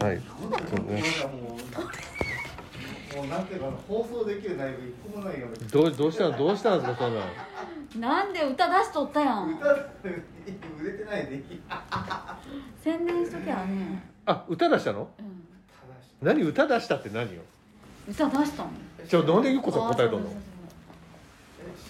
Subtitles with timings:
[0.00, 0.20] はい。
[0.70, 1.02] そうね
[1.42, 7.14] もうもうなんていうかな放送できる内容一個もないよねどうどうしたのどうしたんですかそん
[8.00, 9.50] ななんで歌出しとったやん。
[9.56, 9.80] 歌売
[10.84, 11.42] れてないで
[12.84, 15.08] 宣伝しときゃね、あ歌出したの？
[15.18, 15.42] うん、
[16.20, 17.40] 何歌出したって何よ
[18.08, 18.70] 歌出したの。
[19.08, 20.30] じゃあなんでゆっこさん答えとんの？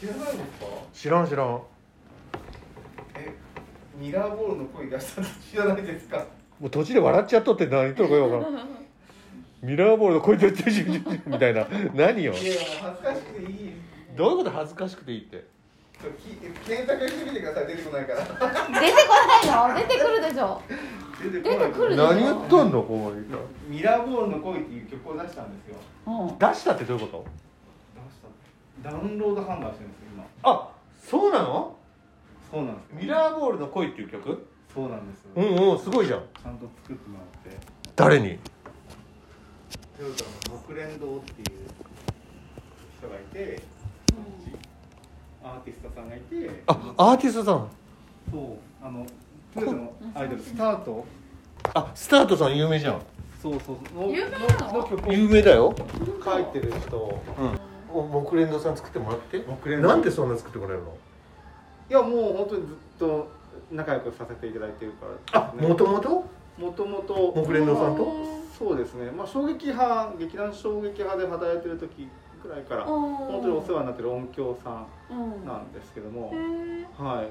[0.00, 1.61] 知らないですか知らん知らん。
[3.16, 3.34] え
[4.00, 5.27] ミラーボールの声出したの？
[5.50, 6.25] 知らないですか？
[6.61, 8.68] もう途中で笑っちゃっとって何言っとるかよくわからん。
[9.62, 11.67] ミラーボールの声出てるみたいな。
[11.94, 12.32] 何よ？
[12.32, 13.72] いや恥ずかしくていい
[14.17, 15.46] どういうこと恥ずかしくていいって？
[16.00, 17.67] ちょき検索してみてください。
[17.67, 18.21] 出てこないから。
[18.21, 20.62] 出てこないの出てくるでしょ。
[21.21, 23.26] 出て出てくるでしょ何言っとんのほんまに
[23.68, 25.76] ミラーボールの声っていう曲を出したんですよ。
[26.06, 26.39] うん。
[26.39, 27.25] 出したってどういうこと？
[27.96, 28.20] 出し
[28.84, 28.90] た。
[28.90, 30.25] ダウンロード販売してるんですよ今。
[30.45, 30.70] あ
[31.04, 31.76] そうなの？
[32.50, 32.95] そうなんです。
[32.95, 34.47] よミラーボールの恋っていう曲？
[34.78, 35.27] そうなんです。
[35.34, 36.20] うんうんすごいじゃん。
[36.20, 37.59] ちゃんと作ってもらって。
[37.97, 38.39] 誰に？
[39.98, 41.59] トヨタの木蓮堂っていう
[42.97, 43.61] 人がいて
[45.43, 46.62] アーティストさんがいて。
[46.69, 47.69] あアーティストさん。
[48.31, 49.05] そうあの
[49.53, 51.05] トヨタのアイドルスタート。
[51.75, 53.03] あスタートさん有名じゃん。
[53.42, 54.39] そうそうの有名な
[54.73, 55.75] のの曲を有名だよ。
[56.25, 57.20] 書いてる人。
[57.37, 58.11] うん。
[58.13, 59.39] 木蓮堂さん作ってもらって？
[59.39, 59.89] 木蓮堂。
[59.89, 60.97] なんでそんな作ってもらえるの？
[61.91, 63.37] いやもう本当にずっと
[63.70, 66.25] 仲良くさせていただいてるからあもともと
[66.59, 68.12] もともと木蓮堂さんと？
[68.59, 69.11] そうですね。
[69.12, 72.09] まあ衝撃派劇団衝撃派で働いてる時
[72.42, 75.45] ぐらいから本本当にお世話になってる音響さうん。
[75.45, 76.31] んなんですけども。
[76.33, 77.03] へー。
[77.03, 77.29] はい。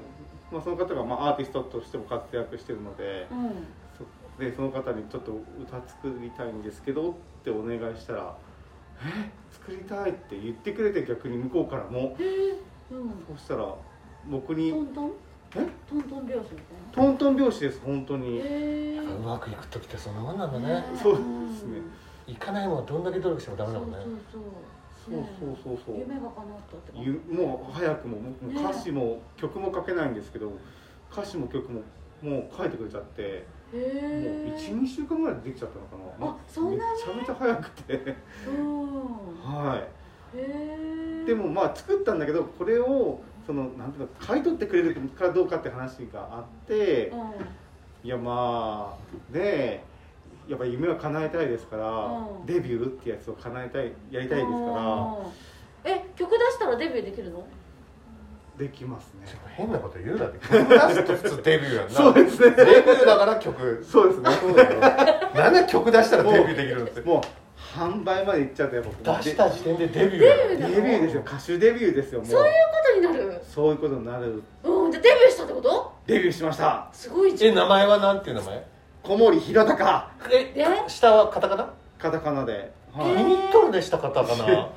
[0.50, 3.66] まあ、その方がまあアーティストとしても活躍してるのでうん。
[3.98, 8.34] そでその方にちょっと歌作りたいんですけどってお願いしたら
[9.04, 12.16] 「え作りたい」って言ってくれて逆に向こうからも。
[12.90, 13.36] うん。
[13.36, 13.74] そしたら
[14.26, 16.92] 僕にトントンえトントン拍子みたいな。
[16.92, 18.40] トントン拍子です本当に。
[18.40, 20.84] うまくいく時ってそんなもんなんだね。
[21.02, 21.18] そうで
[21.56, 21.80] すね。
[22.26, 23.96] 行かないもんどんだけ努力してもダメだもんね。
[24.32, 25.76] そうそうそう。
[25.76, 26.30] そうそう夢が叶っ
[26.70, 30.52] たってもう早くももうね歌詞も曲も書けないんですけど
[31.10, 31.80] 歌詞も曲も
[32.22, 36.30] もう書いてくれちゃってへもうえ12週間ぐらいでできちゃったのかな。
[36.32, 38.16] あそんなにめちゃめちゃ早くて。
[38.46, 38.50] う。
[38.50, 38.74] ん
[39.42, 39.78] はい。
[39.78, 47.18] へえでもまあ作ったんだけどこれをそのなんていうの買い取ってくれるかどうかって話があってうん。
[48.04, 48.94] いやま
[49.32, 49.82] あね
[50.46, 52.46] やっぱ夢は叶えたいですから、うん。
[52.46, 54.62] デビューってやつを叶えたいやりたいですから。
[55.86, 55.90] うん。
[55.90, 57.46] え曲出したらデビューできるの？
[58.58, 59.26] できますね。
[59.56, 60.38] 変なこと言うなって。
[60.46, 61.90] 曲出すと普通デビューやんな。
[61.90, 62.50] そうですね。
[62.50, 63.84] デビューだから曲。
[63.88, 64.30] そうですね。
[64.40, 64.80] そうだよ
[65.34, 68.94] なんで曲出したらデビューできるんですもう販売まで行っちゃって僕。
[69.02, 71.22] 出した時点でデビューやデビューですよ。
[71.24, 72.28] 歌手デビューですよもう。
[72.28, 73.40] そういうことになる。
[73.44, 74.42] そういうことになる。
[74.64, 75.92] うんじゃあデビューしたってこと？
[76.06, 76.88] デビューしました。
[76.92, 77.52] すごいじゃん。
[77.52, 78.66] え名前はなんていう名前？
[79.02, 80.04] 小森弘隆。
[80.30, 80.66] えで？
[80.88, 81.72] 下はカタカナ？
[81.98, 83.10] カタカナで、気はい。
[83.24, 84.70] に入っとるでしたカタカナ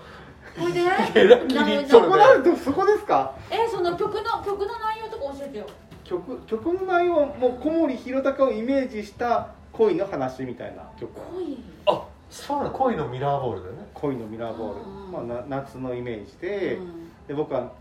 [0.57, 0.81] ほいで？
[1.15, 2.55] えらい気に入っとるねそこなんで。
[2.57, 3.35] そこですか？
[3.49, 5.65] えその曲の曲の内容とか教えてよ。
[6.03, 11.13] 曲曲の内容はもう小森弘隆をイメージした恋の話みたいな曲。
[11.33, 11.57] 恋？
[11.85, 12.71] あそうなの。
[12.71, 13.87] 恋のミラーボールだよね。
[13.93, 17.09] 恋のミラーボール、うんまあ、な夏のイメージで,、うん。
[17.27, 17.71] で僕は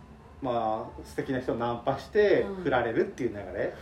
[0.43, 2.63] まあ素敵な人をナンパしてうん。
[2.65, 3.75] 振られるっていう流れ、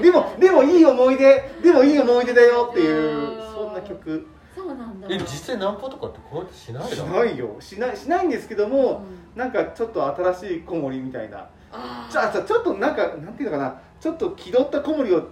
[0.02, 2.94] でもでもいい思い出でもいい思い出だよっていう
[3.38, 4.26] うんそんな曲。
[4.56, 5.06] そうなんだ。
[5.10, 7.56] え実際ナンパとかってこうやってしないしのないよ。
[7.60, 9.02] しないしないんですけどうも、
[9.34, 9.38] ん。
[9.38, 11.46] なんかちょっと新しい小森みたいな。
[11.72, 12.12] あー。
[12.12, 13.80] じゃあじゃあちょっとなんかなんていうのかな？
[14.00, 15.28] ちょっと気取った小森を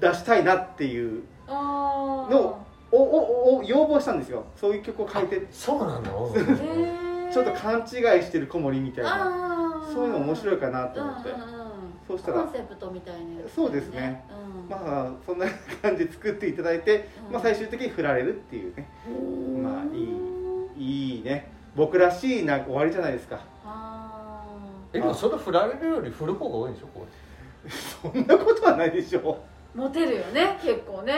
[0.00, 2.58] 出したいなっていうの
[2.92, 4.44] おおお要望したんですよ。
[4.56, 5.46] そういう曲を書いて。
[5.50, 7.05] そうなのへー
[7.36, 7.82] ちょっと勘違
[8.18, 9.82] いしてる小森みたいな。
[9.92, 11.30] そういうの面白いかなと思って。
[11.30, 11.56] うんうんうん
[12.08, 12.42] そうしたら。
[12.44, 13.26] コンセプトみたいなね。
[13.52, 14.24] そうですね。
[14.30, 14.70] うん。
[14.70, 15.46] まあそんな
[15.82, 17.32] 感じで作っていただいて、うん。
[17.32, 18.88] まあ、最終的に振られるっていうね。
[19.08, 19.10] う
[19.58, 19.62] ん。
[19.62, 21.50] まあいいいいね。
[21.74, 23.40] 僕らしいな終わりじゃないですか。
[23.64, 24.44] あ
[24.92, 26.86] えでもその振られるより振る方が多いんでしょ？
[26.86, 27.04] こ
[28.02, 31.14] そんなことはないでしょーモテるよね結構ね。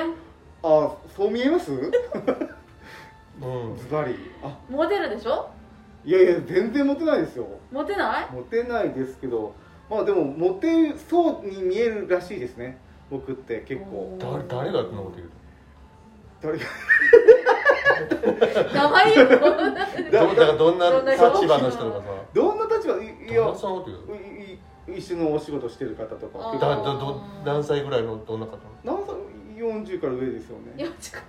[0.62, 1.71] あそう見えます？
[1.71, 1.93] う
[3.43, 3.76] うん。
[3.76, 4.17] ズバリ。
[4.43, 4.56] あ。
[4.71, 5.50] モテるでしょ？
[6.05, 7.47] いやいや全然モテないですよ。
[7.71, 8.27] モテない？
[8.33, 9.55] モテないですけど
[9.91, 12.79] まあでもモテそうに見えるらしいですね。
[13.11, 14.17] 僕って結構。
[14.21, 15.29] 誰誰がそんなこと言う
[16.41, 16.65] 誰が？
[18.75, 19.39] 名前言うの？
[19.39, 19.56] のどだ
[20.37, 22.12] からどんなどんな人立場の人とかさ。
[22.33, 22.95] どんな立場？
[22.97, 24.59] いいやどんなそんなこと言うい
[24.97, 26.39] い一緒のお仕事してる方とか。
[26.50, 28.56] あーだどど何歳ぐらいのどんな方？
[28.85, 29.15] 何歳
[29.61, 30.73] ？40から上ですよね。
[30.77, 31.23] いや近い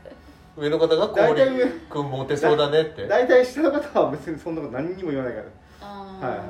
[0.60, 1.50] 上の方が小大体
[1.90, 3.08] 君モテそうだねって。
[3.08, 5.48] 大体下の方は別にそんなこと何にも言わないから。
[5.82, 6.48] あはいはい。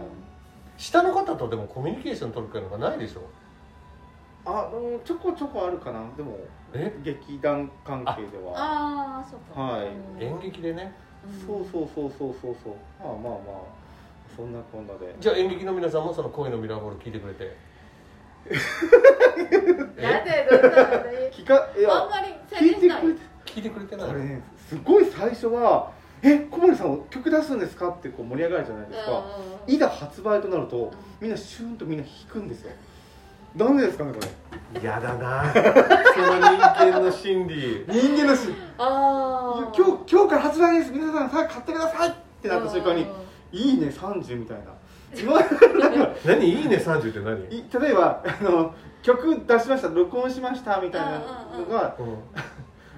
[0.77, 3.21] 下の方とでもコミュニケーション取るっていうのがないでしょ？
[4.45, 5.99] あのちょこちょこあるかな。
[6.17, 6.37] でも
[6.73, 6.91] え？
[7.03, 8.53] 劇団関係では。
[8.55, 9.61] ああそっか。
[9.61, 9.87] はい。
[9.87, 10.23] うん。
[10.23, 10.93] 演劇でね。
[11.45, 12.73] そうそうそうそうそうそう。
[12.99, 13.39] まあまあまあ。
[14.35, 15.13] そんなこんなで。
[15.19, 17.55] じゃあ演劇の皆さんもその恋のミラーボール聞いてくれて。
[18.49, 21.03] だってどうしたの？
[21.29, 21.93] 聞かいや。
[21.93, 23.01] あんまり聞い宣伝してない。
[23.01, 23.19] くれて
[23.55, 25.91] 聞いてくれてないこれねすごい最初は
[26.21, 29.23] 「え小森さん曲出すんですか?」ってこう盛り上がるじゃないですか、
[29.67, 32.71] いざ発売となるとみんなシューンとみんな引くんですよ。
[33.55, 34.19] なんでですかねこ
[34.75, 34.79] れ？
[34.81, 35.43] 嫌だな。
[35.51, 37.83] その人間の心理。
[37.89, 40.91] 人間のしああ今日今日から発売です。
[40.91, 43.09] 皆さんさあ買ってくださいってなった瞬間にうん
[43.51, 44.63] 「いいね30」みたいな。
[46.25, 46.45] 何？
[46.45, 47.39] いいね30って何？
[47.47, 51.11] い例えばあの曲出しました録音しましたみたいな
[51.57, 52.17] のがうん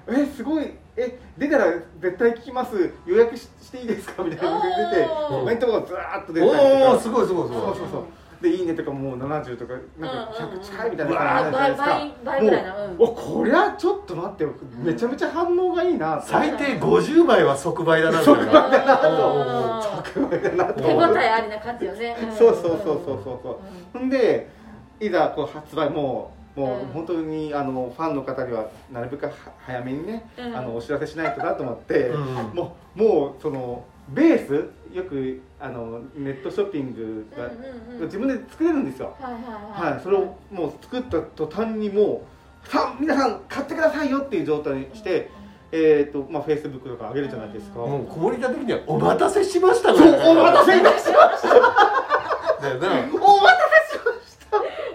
[0.08, 0.70] えすごい。
[0.96, 1.66] え出たら
[2.00, 2.90] 絶対聞きます。
[3.06, 4.22] 予約ししていいですか？
[4.22, 6.62] みたいなのが出てコメントがずーっと出たりとか。
[6.62, 7.62] おおすごいすごいすごい。
[7.62, 8.02] そうそうそう。
[8.42, 11.86] でいいねとかもう70とかなんか100近いみたいなあ感じじゃないですか。
[11.86, 12.96] 倍倍倍ぐらいなうん。
[12.96, 14.50] もうおこりゃちょっと待ってよ。
[14.82, 16.20] めちゃめちゃ反応がいいな。
[16.20, 19.82] 最低50倍は即倍だな 即倍だなと。
[19.82, 20.82] 作倍だなと。
[20.82, 22.16] 手応えありな感じよね。
[22.36, 23.50] そうそうそうそうそうそ
[23.94, 23.98] う。
[23.98, 24.48] ほんで
[25.00, 29.32] いざこう発売もうもううん本当にあのファンの方にはなるべくは
[29.66, 30.56] 早めにね、うん。
[30.56, 32.24] あのお知らせしないとなと思って、うん。
[32.54, 38.04] もうもうそのベースよくあのネットショッピングが、うんうんうん。
[38.04, 39.42] 自分で作れるんですよ、はいはい
[39.84, 39.92] はい。
[39.94, 42.26] はい、それをもう作った途端にも
[42.66, 45.30] うさあ皆さん買ってくださいよっていう状態にして、
[45.72, 51.48] えっ、とまあフェイスブックとか上げるじゃないですか、もうこもりた時にはお待たせしましたそうお待たせいたしました。
[52.62, 54.38] だよなお待たせしまし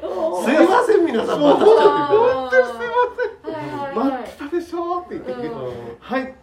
[0.02, 2.16] たおーすいません皆さん待たせちゃって。
[2.16, 3.54] 本当にすいません。
[3.54, 6.36] はいはいはい待ってたでしょって言って、うんはい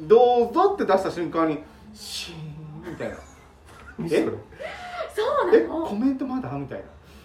[0.00, 1.58] どうぞって出した瞬間に
[1.94, 3.16] シーンみたいな。
[3.98, 4.20] 何それ？
[4.20, 4.24] え？
[5.16, 5.86] そうなの？
[5.86, 6.50] コメントまだ？
[6.52, 6.84] みたいな。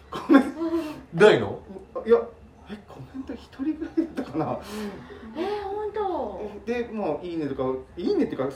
[0.10, 0.44] コメン
[1.14, 1.60] ないの？
[1.94, 2.18] トいや
[2.72, 4.60] えコメント一人ぐらいだったかな。
[5.36, 6.52] えー、本当。
[6.66, 7.64] でもういいねとか
[7.98, 8.56] いいねっていうか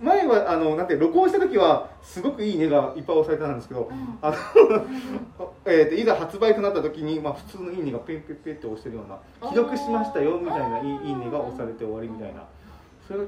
[0.00, 4.18] 前はあのなんて録音した時はすごくいいねがいっぱい押されてたんですけど、ん。
[4.20, 4.36] あの
[5.66, 9.50] えーといざ発売となった時に、まあ、普通のいいねがペンペンペンって押してるようなあー。
[9.50, 12.44] 記録しましたよみたいないいいいねが押されて終わりみたいな。
[13.06, 13.24] それが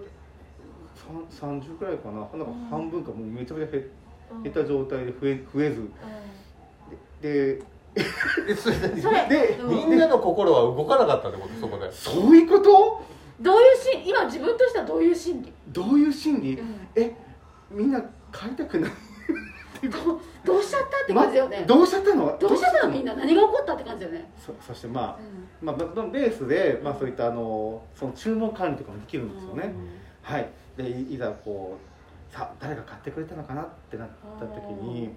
[1.31, 2.19] さん30くらいかな。
[2.19, 2.37] なんか
[2.71, 3.85] 半分かもうめちゃめちゃ減
[4.43, 5.89] 減った状態で増え増えず。
[7.23, 7.63] で
[9.29, 9.69] でうん。
[9.71, 11.55] みんなの心は動かなかったってこと？
[11.61, 11.93] そこで。
[11.93, 13.16] そういうこと？
[13.41, 16.89] どういう心今自分としてはどういう心理、どういう心理、うん。
[16.95, 17.15] え
[17.71, 18.03] みんな
[18.33, 18.91] 買いたくない？
[19.89, 22.37] どうどうしちゃったって感じだよね、まどうしちゃったの？
[22.39, 22.93] どうしちゃったの？
[22.93, 25.19] みんな何が起こったって感じだよね、そそしてまあ
[25.63, 25.67] うん。
[25.67, 29.75] まあ、まあベースで、まあ、そういったあのその注文管理とかもできるんですよね、
[30.23, 30.49] はい。
[30.77, 34.09] でいいざこうさあ誰が買ってくれたのかなってなっ
[34.39, 35.11] た時に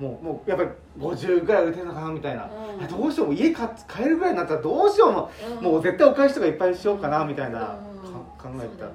[0.00, 2.50] もうもうやっぱり50ぐらい売れてるのかなみたいな、
[2.80, 2.88] うん。
[2.88, 5.64] どうしようもう家買買えるぐらいになったらどうしようも、うん。
[5.64, 8.12] もう絶対お返しとかいっぱいしようかなみたいな、うん。
[8.12, 8.86] か考えた。
[8.86, 8.92] ね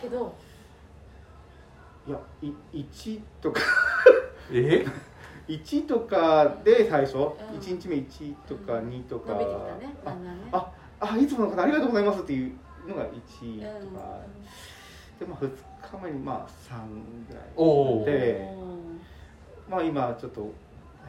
[0.00, 0.32] けど
[2.06, 3.60] いやい1とか。
[4.52, 4.86] え？
[5.48, 7.18] 1とかで最初、ん。
[7.18, 9.32] 1日目1とか2とか、
[10.52, 10.70] あ
[11.00, 12.52] ああいつもの方ありがとうございますっていう
[12.86, 13.08] のが1
[13.80, 14.20] とか、
[15.18, 15.50] でまあ2
[15.98, 16.76] 日目にまあ3
[17.28, 17.44] ぐらい。
[17.56, 18.52] おおで
[19.68, 20.52] まあ今ちょっと、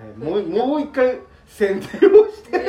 [0.02, 1.92] えーもうもう一回宣伝を
[2.28, 2.58] して。
[2.58, 2.66] うん。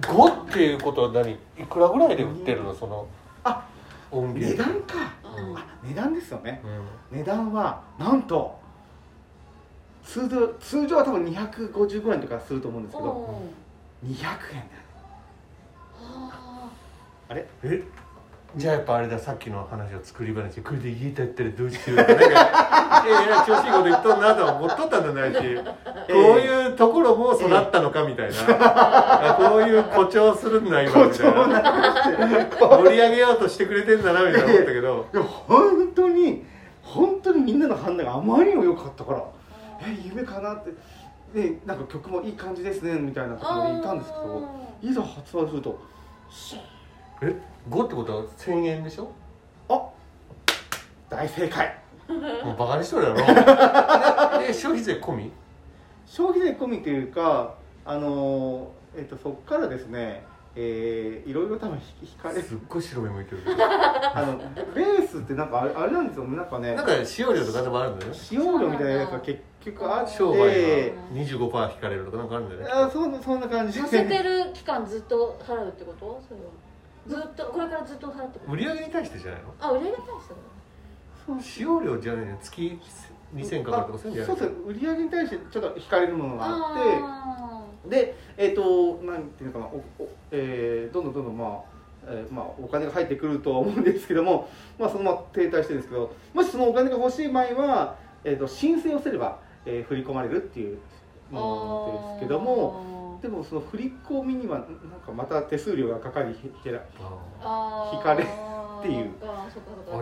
[0.02, 1.34] 5っていうことは何？
[1.34, 1.38] い
[1.70, 2.74] くらぐらいで売ってるの？
[2.74, 3.06] その
[3.44, 3.64] あ
[4.12, 4.52] 音源。
[4.52, 5.14] 値段か。
[5.24, 6.62] うんあ値段ですよね。
[7.12, 7.18] うん。
[7.20, 8.58] 値段はなんと
[10.04, 13.46] 通常通常は多分255円とかすると思うんですけど
[14.04, 14.06] う。
[14.08, 14.38] ん200円だよ。
[15.96, 16.70] は
[17.30, 17.46] あれ？
[17.64, 17.84] え？
[18.56, 22.14] じゃあやっぱあれださっきの話を作り話これで家建ってるどうしようなんか
[23.06, 25.42] いやいや調子いいこと言っとんなとは思っとったんじゃないし、こ
[26.10, 32.50] ういうところも育ったのかみたいな、 あこういう誇張するんだ今みたいな。
[32.58, 35.06] 盛り上げようとしてくれてんだなみたいな思ったけど。
[35.14, 36.46] いや本当に
[36.82, 39.24] 本当にみんなの反応があまりにも良かったから
[39.82, 40.72] え夢かなって。
[41.34, 44.42] でなんか曲もいい感じですねみたいなところにいたんですけど
[44.82, 45.78] いざ発売すると
[47.22, 47.36] え
[47.70, 49.12] 5ってことは1000円でしょ？
[49.70, 49.80] あ
[51.10, 51.76] 大正解。
[52.44, 53.18] もうバカにしとるやろ。
[54.42, 55.32] え消費税込み？
[56.10, 60.24] 消費税込みというかあのえっとそこからですね
[60.56, 62.42] えーいろいろ多分ひ引かれる。
[62.42, 63.44] すっごい白目向いてる。
[63.56, 64.40] あの
[64.76, 68.18] レースってなんかあれあれなんですよなんかねなんか使用料とかでもあるんだよね。
[68.18, 70.12] 使用料みたいなやつが結局あって。
[70.18, 70.46] 商売が
[71.14, 72.68] 25%引かれるとかなんかあるんだよね。
[72.72, 73.80] あそんなそんな感じ。
[73.80, 76.22] 乗せてる期間ずっと払うってこと？
[76.28, 79.54] それはずっとこれからずっと払ってこと売り上げに対してじゃないの？
[79.62, 80.34] あ売り上げに対して
[81.28, 81.42] そう。
[81.42, 82.38] 使用料じゃないの。
[82.40, 82.80] 月
[83.36, 87.00] 2000かかるとかそういうんじゃないそうそう売り上げに対してちょっと引かれるものがあって。
[87.02, 87.40] あ
[87.88, 89.66] でえっ、となんていうのかな。
[89.66, 104.68] おお、えーどんどんどんどんまあ、えーまあ、お金が入ってくるとは思うんですけども、まあ、そのまま停滞してるんですけどもしそのお金が欲しい場合は、えー、と申請をすれば、えー振り込まれるっていうーものですけどもでもその振り込みにはなん
[105.06, 106.86] かまた手数料がかかりへら
[107.94, 108.26] 引かれ
[108.80, 109.12] っていう。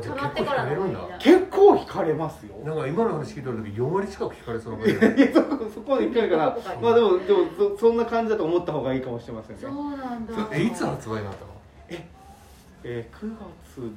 [0.02, 1.00] 結構引かれるんだ。
[1.00, 2.56] 方がいい結構引かれますよ。
[2.64, 4.86] ーなんか今の話聞いた時4割近く引かれそうな
[5.34, 6.26] そこそこまでいかな。
[6.28, 6.46] いかな
[6.82, 9.62] まあでもでもそそんな感じだと思った方がいいかもしれませんね。
[9.62, 10.34] そうなんだ。
[10.52, 11.52] えいつ発売になったの？
[12.84, 13.34] えー、9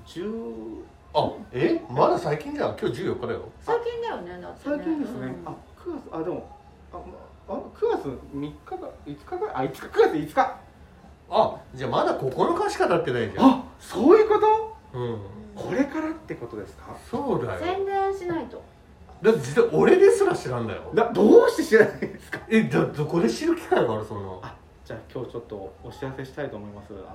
[0.07, 0.83] 月10
[1.15, 1.81] あえ？
[1.91, 2.77] まだ最近じゃん。
[2.81, 3.41] 今日14日だよ。
[3.61, 5.49] 最近だよね最近ですね、うん。
[5.49, 6.49] あ9月あでも
[6.93, 6.97] あ
[7.49, 10.57] まあ9月3日か5日ぐらいあ5日9月5日。
[11.33, 13.51] あじゃあまだ9日しか経ってないじゃん。
[13.51, 14.47] あそういうこと？
[14.47, 16.97] うんこれからってことですか？
[17.11, 17.61] そうだよ。
[17.61, 18.63] 宣伝しないと。
[19.23, 20.91] だって実は俺ですら知らんだよ。
[20.95, 22.41] だどうして知らないんですか？
[22.49, 24.55] えだどこで知る機会があるそんなあ
[24.85, 26.93] じゃあ今日ちょっとお知らせしたいと思います。
[26.93, 27.15] あ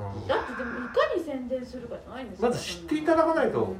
[0.00, 0.26] のうん。
[0.26, 3.58] だってでもいかに宣伝するかじゃないんですかまず知っていただかないと。
[3.58, 3.70] うん。
[3.70, 3.76] うん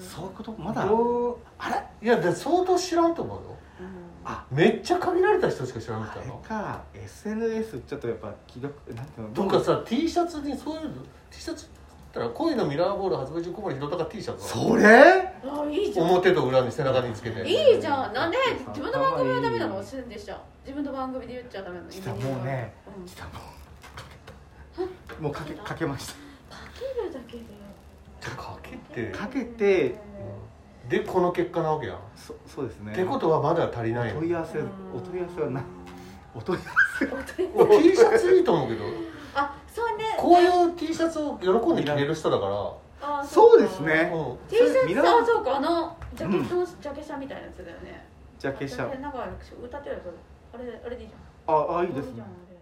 [0.00, 0.52] そういうこと？
[0.52, 0.86] まだ？
[0.86, 1.36] どう？
[1.58, 1.82] あれ？
[2.02, 3.42] いやで相当知らんと思うよ
[3.80, 3.86] うん。
[4.24, 9.34] あめっちゃ限られた人しか知らなかあれったのか SNS ちょっとやっぱ既読なんていうの？
[9.34, 10.94] とかさ T シャツにそういうの
[11.30, 11.66] ？T シャツ
[12.12, 14.84] たら恋のミラーボール発売中小森弘隆 T シャツそれ？
[14.84, 16.10] あいいじゃん。
[16.10, 17.48] 表と裏に背中につけて。
[17.48, 18.12] いいじゃん。
[18.12, 18.36] なんで
[18.68, 19.82] 自分の番組はダメなの？
[19.82, 21.88] 宣伝しちゃう自分の番組で言っちゃダメなの？
[21.90, 23.06] 実はもうねうん。
[23.06, 23.34] 実はも
[25.20, 26.12] うもうかけかけました。
[26.56, 27.44] かけるだけで
[28.36, 29.10] かけて。
[29.10, 29.94] かけて。
[30.88, 32.90] でこの結果なわけやん、そそうですね。
[32.92, 34.18] ってことはまだ足りないの？
[34.18, 35.62] お問い合わせうんお問い合わせはな
[36.34, 36.60] お問い
[37.54, 38.84] お T シャツいいと思うけど
[40.20, 44.12] こういう T シャツを喜んで着れる人だかあそうですね。
[44.12, 45.56] うん、T シャツあそうか。
[45.56, 48.06] あのジャケットのジャケ写みたいなやつだよね。
[48.38, 49.26] ジャケ写あなんか
[49.62, 50.02] 歌ってる
[50.52, 52.22] あれあれでいいじゃんああいいですね。
[52.22, 52.58] あれ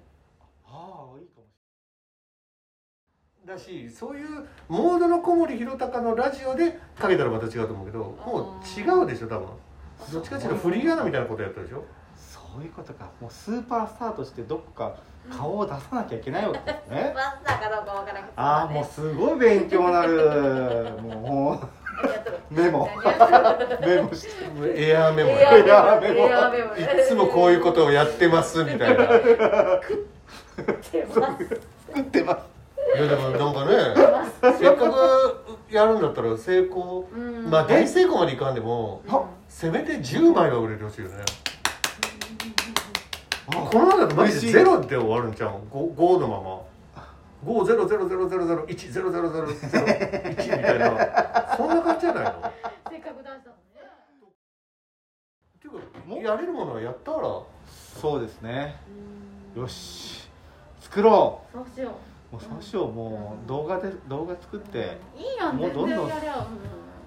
[0.66, 1.46] ああいいかも
[3.44, 9.48] だしそういうモードの小森弘隆のラジオでかけたらまた違うと思うけどもう違うでしょ多分。
[10.12, 11.84] どっちかっていうとフリーアナみたいなことやったでしょ。
[12.14, 13.10] そういうことか。
[13.20, 14.96] もうスーパースターとしてどこか
[15.36, 17.12] 顔を出さなきゃいけないわけですね。
[17.16, 20.90] まさかどうかわからなくてああもうすごい勉強になる。
[21.02, 22.88] もうメモ。
[23.84, 25.30] メモしてエアーメモ。
[25.30, 29.04] エアやエアメモいつもこういうことをやってますみたいな。
[29.04, 29.20] いやっ
[30.80, 31.20] てます。
[31.88, 32.58] 作ってます。
[32.96, 34.94] でもなんかねせっかく
[35.70, 37.50] やるんだったら成功うん。
[37.50, 41.14] まあ大成功までいかんでもうんせめて10枚は売れてほしいよね。
[41.18, 42.97] あ
[43.52, 46.60] このままだとマジでゼロで終わるんちゃう 5, 5のまま。
[47.44, 52.52] 5ゼロゼロゼロゼロゼロ1ゼロゼロゼロゼロ1みたいなそんな感じじゃないの
[52.90, 53.80] せっかく出したのね
[55.56, 57.18] っていうかやれるものはやったら
[58.00, 58.76] そうですね
[59.56, 60.28] うんよし
[60.80, 61.92] 作ろそうしよ
[62.32, 66.46] うもうそうしようもう動画で動画作っうていいやん全もうどんどん然やりゃ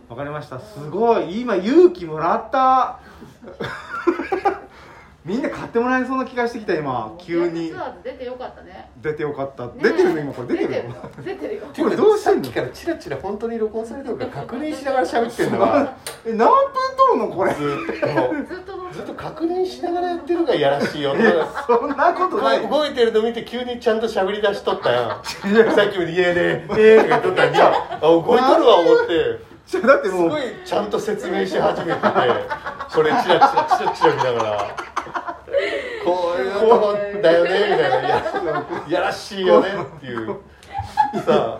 [0.08, 3.00] わかりましたすごい今勇気もらった
[5.24, 7.14] みんな買ってもらえそうな気がしてきた今。
[7.20, 7.72] 急に。
[8.04, 8.90] 出てよかったね。
[9.04, 10.58] 出てよかった、ね出てるの今これ。
[10.58, 10.96] 出てるの。
[11.24, 11.62] 出てるよ。
[11.78, 15.94] これどうしてんからチラチラ本当に録音されてるから確認しながら喋ってんだわ
[16.26, 16.56] え何分
[16.98, 17.54] 撮るのこれ？
[17.54, 18.56] ずっと。
[18.56, 18.82] ずっと。
[18.92, 21.14] ずっと確認しながらやってるからやらしいよ。
[21.68, 22.68] そんなことない。
[22.68, 25.02] 動いてるの見て急にちゃんと喋り出しとったや。
[25.08, 29.51] んさっきまで「家でええ」とか言っとったんじゃあ動いとるわ思って
[29.88, 30.30] だってもう。
[30.30, 32.08] すごいちゃんと説明し始めてて
[32.94, 33.40] これチラチラ
[33.78, 34.76] チラチラ見ながら。
[36.04, 38.10] こういうとこだよねみたいな。
[38.10, 38.24] や
[38.90, 40.40] やらしいよねっていう。
[41.26, 41.60] さ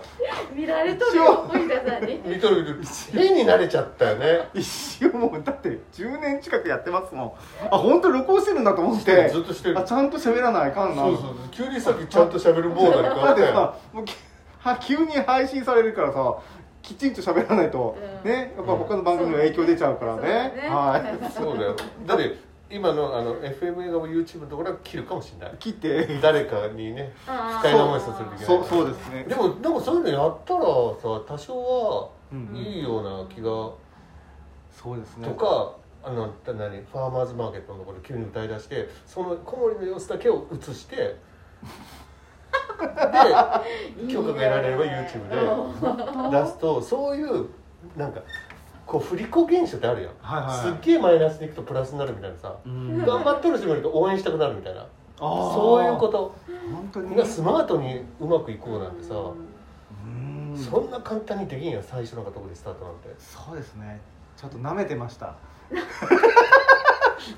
[0.54, 2.20] 見られとるよ森田さんに。
[2.24, 2.80] 見とる見とる。
[3.12, 7.32] 変に慣れちゃったよね一瞬もうだって10年近くやってますもん
[7.70, 8.60] あ本当録音してる。
[8.60, 9.78] んだと思ってずっとしてる。
[9.78, 12.70] あちゃんと喋らないかんなそうそう急にさっきちゃんと喋る。
[12.70, 14.14] モードに変わだってったよさもうき
[14.60, 15.92] は急に配信される。
[15.92, 16.38] からさ
[16.82, 18.30] きちんと喋らないと、うん。
[18.30, 21.76] ねやっぱ他の番組の影響出ちゃうからね,、はそうだよ。
[22.06, 22.36] だって
[22.68, 25.54] 今のあの FM 映画も YouTube のところは切るかもしれない。
[25.54, 26.18] い切って。
[26.20, 29.24] 誰かにね不快な思いさせるといけないそうそうですね。
[29.24, 33.50] でもでもそういうのやったらさ多少うんはいいような気が、
[34.70, 35.28] そうですね。
[35.28, 41.16] とかあの何ファーマーズマーケットのところで急に歌い出してその小森の様子だけを映して
[44.08, 46.38] 許可が得られれば YouTube で。
[46.38, 47.46] 出すとそういう
[47.96, 48.20] なんか
[48.86, 53.04] こう振り子現象ってあるやん、はいはいすっげえマイナスでいくとプラスになるみたいなさ、うん。
[53.04, 54.86] 頑張っとる人もいると応援したくなるみたいな。
[55.18, 56.34] そういうこと。
[56.72, 57.16] 本当に。
[57.16, 60.56] がスマートにうまくいこうなんてさ、うん。
[60.56, 63.08] そんな簡単にできんやん最初のとこでスタートなんて。
[63.18, 64.00] そうですね。
[64.36, 65.34] ちょっと舐めてました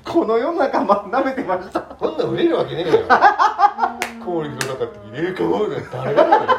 [0.03, 1.81] この世の中ま舐めてました。
[1.81, 2.99] こんなん売れるわけねえよ。
[4.23, 5.61] コーリングとかって「ええかも」
[5.91, 6.51] 誰がなのよ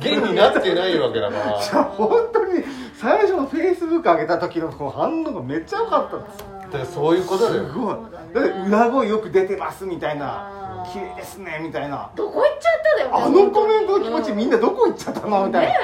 [0.00, 1.44] 現になってないわけだから。
[1.46, 2.64] いや本当に
[2.94, 6.38] 最初のフェイスブック上げた時のこの反応がめっちゃ良かったんです。
[6.38, 7.66] だからそういうことだよ。
[7.66, 7.96] すごい。
[8.34, 10.84] だって裏声よく出てますみたいな。
[10.92, 12.10] 綺麗ですねみたいな。
[12.16, 15.72] どこ行っちゃっただよあのコメントの気持ちみんなどこ行っちゃったのみたいな。
[15.72, 15.76] ね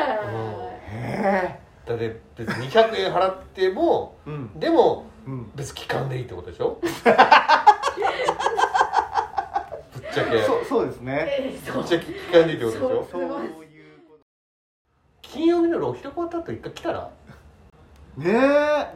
[0.88, 4.59] へだって別に200円払ってもえうん。
[4.61, 5.50] でもうん。
[5.55, 6.78] 別期間でいいってことでしょ？
[6.83, 6.93] ぶっ
[10.12, 10.43] ちゃけ。
[10.43, 13.09] そうそうですえねぶっちゃけ期間でいいってことでしょ？
[13.12, 13.40] そういうこ
[15.23, 17.00] 金曜日の夜お昼終わった後一回来たら？
[17.00, 17.11] と
[18.23, 18.35] ねえ。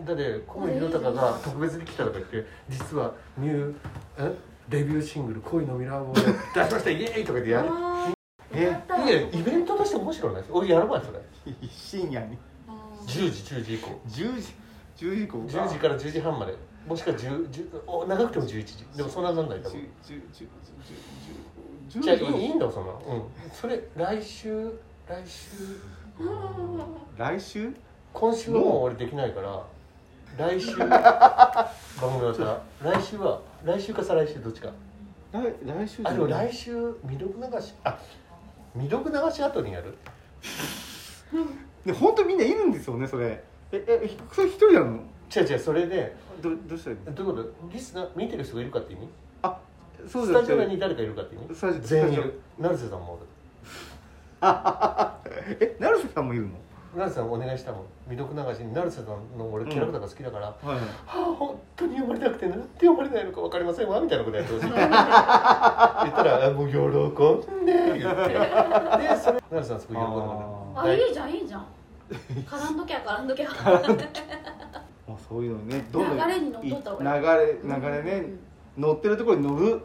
[0.05, 3.75] だって小森弘隆が特別に来たとか言って実はニュー
[4.19, 4.35] え？
[4.69, 7.69] デビューシングル「恋のミラーボール」出しましたイエーイとか言ってやる。
[7.71, 8.13] あ
[8.53, 8.61] え？
[8.61, 10.53] いやイベントとして面白いないです。
[10.53, 11.21] 俺やる前それ
[11.71, 12.39] 深夜に
[13.11, 13.89] 10時10時以降。
[14.09, 14.55] 10時
[15.07, 16.55] 10時以降10時から10時半まで。
[16.87, 19.81] もしくは10 10お長くても11時でもそんななんない多10分。
[20.03, 23.01] 10 10 10じゃあいいんだよそんなうん。
[23.53, 24.73] それ来週
[25.09, 25.57] 来週。
[27.19, 27.75] 来週？
[28.13, 29.63] 今週はもう俺できないから
[30.39, 30.77] 来週。
[30.77, 30.89] 番
[32.01, 32.45] 組終わった。
[32.45, 34.71] ら来週は来週か再来週どっちか。
[35.33, 37.99] 来来週あでも来週未読流しあ
[38.75, 39.97] 未読流し後にやる？
[41.85, 43.43] で本当みんないるんですよねそれ。
[43.73, 44.97] ええひそれ一人なの？
[45.35, 46.91] 違う違うそれでどどうした？
[46.91, 47.73] らいいのどういうこと？
[47.73, 49.09] リスナー見てる人がいるかって意味？
[49.43, 49.59] あ
[50.09, 51.55] そうスタジオに誰かいるかって意味？
[51.55, 52.41] スタジオ全員いる。
[52.59, 53.23] 成瀬さんもおる。
[55.61, 56.49] え成瀬さんもいるの？
[56.95, 57.85] 成瀬さんお願いしたもん。
[58.09, 60.79] 未読流しに成瀬さんの俺キャラクターが好きだから、ははい。
[61.07, 63.89] あ本当に読まれなくてなんて読まれないのか分かりません。
[63.89, 64.89] わみたいなことやってほしい言った
[66.25, 68.33] らあ「もう喜んで」言って。
[68.33, 70.21] でそれ成瀬さんすごい喜んで
[70.75, 71.67] ああいいじゃんいいじゃん。
[72.11, 73.47] 絡んどきゃ絡んどきゃ。
[75.07, 78.27] もうそういうのねどんどん流れに乗っとった方流がれ流れね、
[78.77, 79.67] 乗ってるところに乗る。
[79.67, 79.83] うん。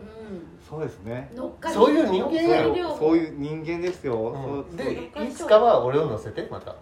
[0.68, 1.32] そうですね。
[1.36, 6.76] 乗っかりそういう人間そういう人間ですよ、うん、でいつかは俺を乗せてまた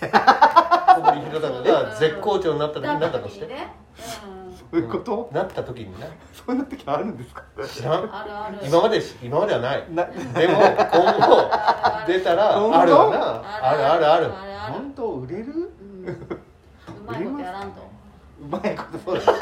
[0.00, 3.46] 小堀弘隆が絶好調になった時になったとして？
[3.46, 3.72] だね
[4.70, 6.06] そういうこと、なった時にな。
[6.32, 7.42] そんな時あるんですか？
[7.66, 8.02] 知らん。
[8.02, 8.58] うんあるある。
[8.66, 9.84] 今までし今まではない。
[9.90, 11.50] なでも今後
[12.06, 13.42] 出たらあるわな。
[13.66, 14.06] あるある。
[14.06, 14.72] あるあるある。
[14.72, 15.44] 本当売れる？
[15.52, 16.06] うん。
[16.06, 16.16] う
[17.06, 17.88] まいことやらんと。
[18.40, 19.32] うまいことそうだ。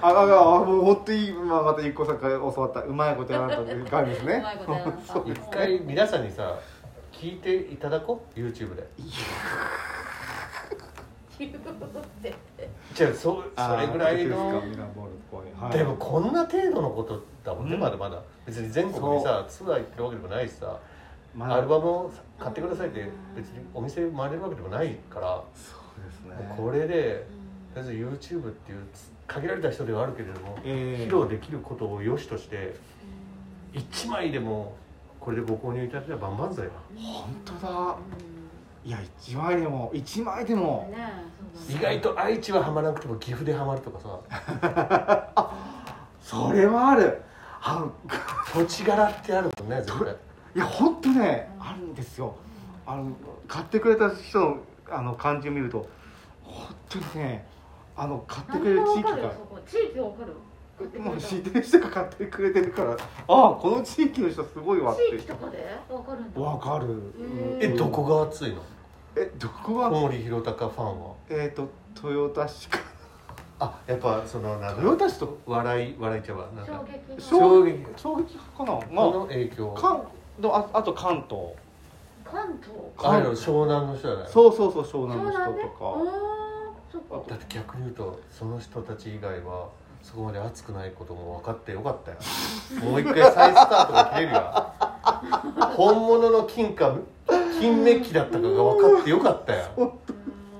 [0.00, 0.26] あああ
[0.64, 2.80] もう本当に今また一個さんから教わった。
[2.80, 4.34] うまいことやらんとって感じですね。
[4.38, 4.98] うまいことやらんと。
[5.12, 6.54] そうです一回皆さんにさ
[7.18, 8.88] 聞いていただこう YouTube で。
[12.94, 14.62] じゃあそそれぐらいの
[15.72, 17.80] でもこんな程度のことだもんね、うん。
[17.80, 18.22] まだまだ。
[18.46, 20.78] 別に全国にさツアー行ってるわけでもないしさ
[21.34, 21.56] まだ。
[21.56, 26.54] アルバムを買ってくださいって別にお店回れるわけでもないから、そうですね。
[26.56, 27.26] これで
[27.74, 28.78] とりあえず YouTube っていう
[29.26, 31.04] 限られた人ではあるけれども、ええ。
[31.06, 32.74] 披露できることを良しとして
[33.74, 34.74] 1枚でも
[35.28, 36.70] これでご購入いただいたら万々歳だ。
[36.96, 37.96] 本当だ。
[38.82, 40.88] いや一枚でも一枚でも。
[40.90, 40.96] ね
[41.68, 45.54] 意外と愛知はハマらなくても岐阜でハマるとかさ。
[46.22, 47.20] それはある。
[47.60, 47.86] あ
[48.54, 50.16] 土地柄ってあるもんね絶対。
[50.56, 52.34] いや本当ねあるんですよ。
[52.86, 53.12] あの
[53.46, 54.56] 買ってくれた人の
[54.88, 55.86] あの感じを見ると
[56.42, 57.46] 本当にね
[57.94, 59.10] あの買ってくれる地域が。
[59.66, 60.32] 地域わかる
[60.98, 62.96] もう知ってる人が買ってくれてるからああ
[63.54, 65.58] この地域の人すごいわっ地域てとかで？
[65.88, 66.40] わかるんだ。
[66.40, 67.12] わかる。
[67.60, 68.62] へえどこが熱いの？
[69.16, 71.14] えどこ小が森弘隆ファンは？
[71.30, 71.68] えっ、と
[72.08, 72.78] 豊田市か。
[73.60, 75.38] あやっぱそのなんだ豊田市と？
[75.46, 76.84] 笑い笑いちゃうわなんか。
[77.18, 77.98] 衝撃の。
[77.98, 78.72] 衝撃衝撃かな？
[78.74, 80.04] こまの影響あ関
[80.40, 81.54] のああと関東。
[82.24, 82.78] 関東？
[82.98, 85.50] あ湘南の人じゃないそうそうそう湘南の人とか。
[85.50, 87.28] あーそっか。
[87.28, 89.68] だって逆に言うとその人たち以外は
[90.02, 92.16] そこまで熱くないことも分かってよかったよ。
[92.82, 94.72] もう一回再スタートが切れるよ。
[95.76, 96.96] 本物の金か
[97.60, 99.98] 金メッキだったかが分かってよかったよ。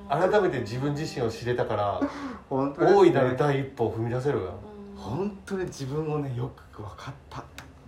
[0.09, 2.01] 改めて自分自身を知れたから
[2.49, 2.99] 本当ですね。
[2.99, 4.55] 大いなる第一歩を踏み出せるよ。
[4.97, 7.45] 本当に自分をねよく分かった。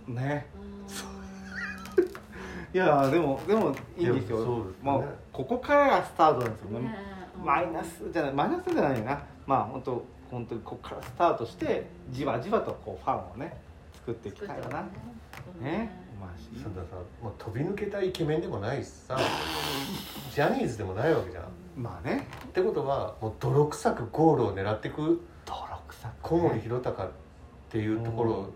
[0.07, 0.47] ね。
[2.73, 4.37] いやでもでもいいんですよ。
[4.37, 4.55] ですね。
[4.83, 5.01] まあ
[5.33, 6.69] ここからがスタートなんですよ。
[6.79, 6.95] ねね
[7.43, 9.21] マイナスじゃないマイナスじゃないな。
[9.45, 13.55] まあ本当本当にここからスタートしてじわじわとこうファンをね
[13.93, 14.87] 作っていきたいよな
[15.35, 19.19] そうねまあしそうださもう飛び抜けたイケメンでもないしさ
[20.33, 21.43] ジャニーズでもないわけじゃん。
[21.43, 22.27] っまあね。
[22.53, 25.21] てことはもう泥臭くゴールを狙っていく。
[25.45, 25.57] 泥
[25.89, 27.11] 臭く小森弘隆っ
[27.69, 28.53] ていうところを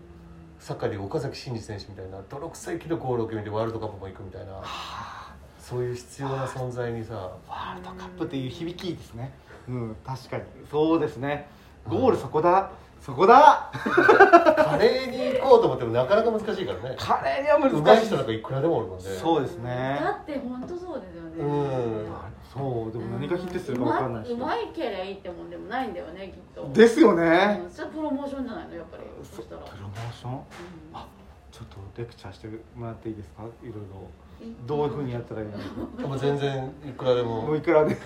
[0.58, 4.52] サッカーで岡崎慎司選手みたいな泥臭いけどゴールを決めてワールドカップも行くみたいな。
[4.52, 5.34] はあ。
[5.58, 7.14] そういう必要な存在にさ。
[7.48, 9.32] ワールドカップっていう響きですね。
[9.68, 10.44] うん確かに。
[10.70, 11.48] そうですね
[11.88, 12.70] ゴールそこだ。
[13.00, 13.70] そこだ。
[13.72, 16.96] カレーに行こうと思ってもなかなか難しいからね。
[16.98, 18.04] カレーには難しい。
[18.04, 19.04] い人なんかいくらでもおるもんね。
[19.04, 19.98] そうですね。
[20.00, 21.30] だって本当そうですよね。
[21.38, 22.06] うん。
[22.52, 24.32] そうでも何がヒットするか分かんないし。
[24.32, 26.68] うまいけりゃいいってもんでもないんだよねきっと。
[26.72, 27.60] ですよね。
[27.62, 27.70] うん。
[27.70, 29.02] それはプロモーションじゃないのやっぱり。
[29.22, 29.60] そしたら。
[29.62, 30.32] プロモーション？
[30.32, 30.40] うん。
[30.94, 31.06] あ
[31.52, 33.44] ちょっとレクチャーしてもらっていいですか？
[33.62, 33.80] いろいろ。
[34.46, 35.56] いどういうふうにやったらいいの？
[35.96, 37.42] でも全然いくらでも。
[37.42, 37.94] もういくらで。
[37.94, 38.00] と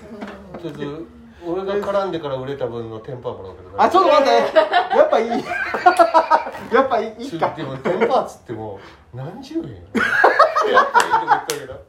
[0.64, 1.07] りあえず
[1.46, 4.31] 俺が絡んでから売れた分のテンパーもらうけどねあちょっと待って。
[4.96, 5.31] やっぱいい。
[6.74, 8.79] やっぱいいいいかでもテンパーっつっても
[9.14, 9.68] 何十円よ
[10.72, 11.85] やっぱいいとこ言ったけど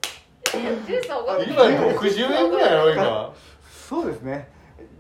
[0.86, 3.34] ジュースおごって今60円ぐらいやろ今。
[3.90, 4.50] そうですね。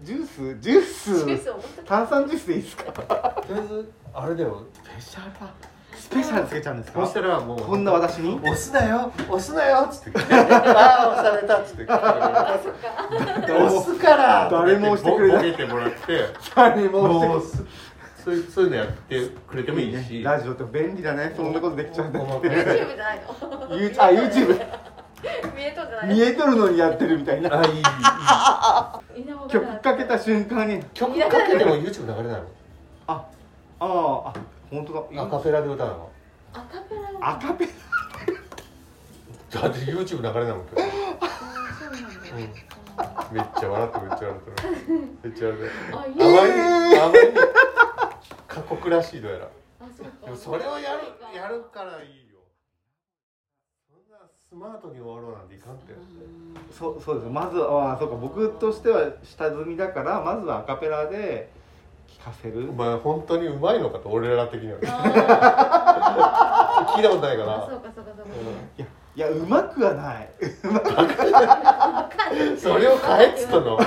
[0.03, 1.83] ジュースジュース。
[1.85, 2.91] 炭酸ジュースでいいですか？
[2.91, 5.31] とりあえずあれだよスペシャル
[6.01, 7.05] スペシャルつけちゃうんですか？
[7.05, 8.35] そしたらもうこんな私に？
[8.37, 10.19] 押すなよ押すなよっつって。
[10.33, 12.59] ああ押されたっつって押
[13.83, 14.49] すから。
[14.51, 15.51] 誰も押してくれない。
[15.51, 15.97] ボケてもらって。
[16.55, 17.43] 誰ももう
[18.23, 20.23] そういうそういうのやってくれてもいいし。
[20.23, 21.33] ラジオって便利だね。
[21.35, 23.31] そんなことできちゃうんだ細かい YouTube じゃないの。
[23.61, 24.47] あ YouTube
[25.55, 26.15] 見えとんじゃないの。
[26.15, 27.61] 見えとるのにやってるみたいな。
[27.61, 27.81] あいいいい。
[29.21, 30.83] 稲穂が曲かけた瞬間に。
[30.95, 32.41] 曲かけても YouTube 流れない
[33.07, 34.33] ああああ
[34.71, 35.03] 本当だ。
[35.11, 36.09] のアカペラで歌うの？
[36.53, 37.71] アカペラアカペだ
[39.67, 40.91] って YouTube 流れないもん今日。
[41.77, 41.97] そうな
[42.37, 42.59] んだ。
[43.31, 44.55] めっちゃ笑ってるめっちゃ笑ってる。
[45.23, 45.71] めっちゃ笑ってる。
[45.91, 46.21] あまりに
[46.97, 47.33] あまりに
[48.47, 49.45] 過酷らしいどうやら。
[49.45, 49.49] あ
[49.95, 50.11] そうか。
[50.25, 51.01] でもそれをやる
[51.35, 52.39] やるからいいよ。
[53.89, 54.17] そんな
[54.49, 55.93] スマートに終わろうなんていかんって。
[56.71, 57.29] そうそうです。
[57.29, 58.15] まずはあそうか。
[58.15, 61.49] 僕としては下積みだからまずはアカペラで
[62.23, 62.69] 聴かせる？
[62.69, 64.77] お前本当にうまいのかと俺ら的には。
[64.85, 67.67] あ 聞いたことないから。
[67.67, 68.31] そうかそうかそうか。
[68.77, 70.29] いやいやうまくはない。
[72.57, 73.77] それを変えっつったの。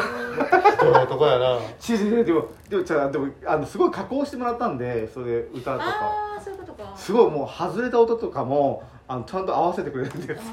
[0.77, 1.59] 人の男やな。
[1.79, 5.85] ちちでもでもじゃあでもあのすごい加工してもらったんでそれで歌とか。
[5.87, 6.92] ああそういうことか。
[6.97, 10.42] すごいもう外れた音とかもあのちゃんと合わせてくれるんです。
[10.42, 10.44] あ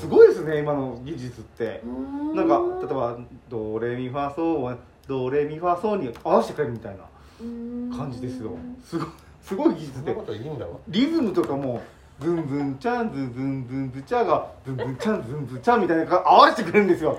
[0.00, 1.82] すごいですね今の技術って。
[1.84, 1.88] い
[2.36, 3.16] なんか例えば
[3.48, 4.72] ドレミファソ
[5.08, 8.52] ドレミファソに合わせてくれるみたいな感じですよ。
[8.84, 9.08] すごい
[9.42, 10.12] すごい技術で。
[10.12, 10.72] そんなこといいんだわ。
[10.88, 11.80] リズムとかも
[12.20, 17.18] ズンズンチャンズンズンズンズチャがズンズンチャンズンズチャみたいな合わせてくれるんですよ。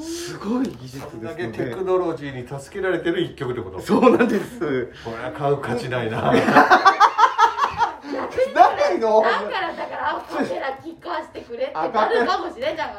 [0.00, 1.50] すごい技術ですので。
[1.52, 3.76] けテクノロジーに助けられてる一曲ってこと？
[3.76, 4.60] こそうなんです。
[4.60, 4.88] れ
[5.22, 6.32] は買う価値ないな。
[8.54, 9.22] ないの？
[9.22, 9.93] だからだからア
[10.38, 12.90] カペラ聞かせてくれってなるかもしれんじゃん。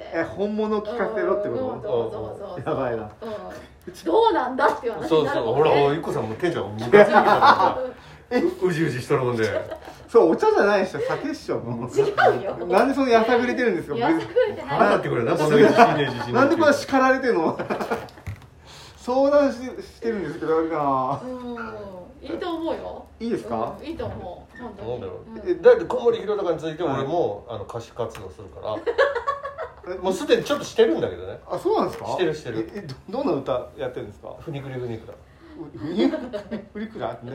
[0.00, 2.62] え本物聞かせろってうんこそうそうそう。
[2.68, 3.02] やばいな。
[3.22, 4.04] うん。
[4.04, 5.78] どうなんだって話そうになるそうほらもん。
[5.78, 9.46] ねおいっ子さんもテンションがムカついてたう うじうじしとるもんで。
[9.46, 9.52] と
[10.08, 11.90] そうお茶じゃないでしょ酒っしょもう。
[11.90, 12.66] 違うよ。
[12.66, 13.96] なんでそのやさぐれてるんですか？
[13.96, 14.78] やさぐれてない。
[14.78, 15.56] 腹立ってくるなこんな
[16.44, 17.58] んでこんな叱られてんの。
[18.96, 21.20] 相談ししてるんですけどな。
[21.24, 23.06] うんいいと思うよ。
[23.20, 24.58] いいですか、うんいいと思う。
[24.58, 25.50] 本当になんだろう、うん。
[25.50, 29.96] えだって小森弘隆について俺も、あの歌手活動するから。
[30.02, 31.38] もうすでにちょっとしてるんだけどね。
[31.50, 32.06] あそうなんですか？
[32.08, 32.70] してるしてる。
[32.74, 34.34] ええどどんな歌やってるんですか？
[34.40, 35.14] ふにくりふにくら。
[35.72, 36.10] ふふに
[36.74, 37.18] ふりくら？
[37.22, 37.30] うん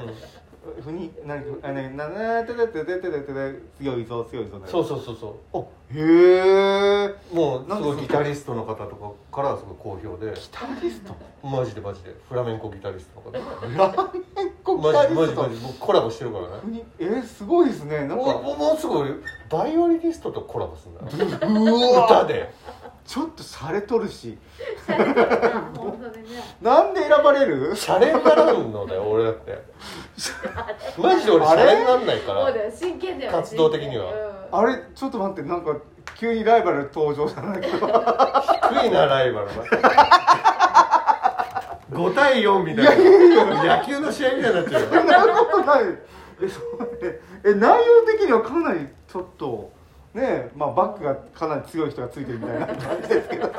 [0.81, 3.33] ふに何あねななててててててて
[3.77, 5.59] 強いぞ強いぞそうそうそうそあ
[5.93, 13.87] へえもうすごいギタリストの方とかからすごい好評でギタリストマジでマジでフラメンコギタリストの方フラ
[14.35, 22.53] メンコギタリストマジもうコラボしてるからねえー、すごいですねなんかもうもうもうすぐバイオリニストとコラボするんだ歌で
[23.05, 24.37] ちょっと洒落とるし。
[26.61, 27.75] なんで選ばれる？
[27.75, 29.61] シャレにならんのだよ俺だって。
[30.97, 31.63] マジで俺シあれ？
[31.63, 32.45] ャレになんないから。
[32.71, 34.05] 真剣だよね活動的には。
[34.51, 34.59] うん。
[34.59, 34.77] あれ？
[34.95, 35.75] ちょっと待ってなんか
[36.17, 37.61] 急にライバル登場じゃない？
[37.61, 39.47] けど低いなライバル。
[41.93, 43.77] が5対4みたいな。
[43.79, 44.87] 野球の試合みたいになっちゃうよ。
[44.91, 45.83] そんなことない。
[46.41, 49.71] えそうええ内容的にはかなりちょっと
[50.13, 53.51] ねまあバックがかなり強い人がついてるみたいな感じですけど。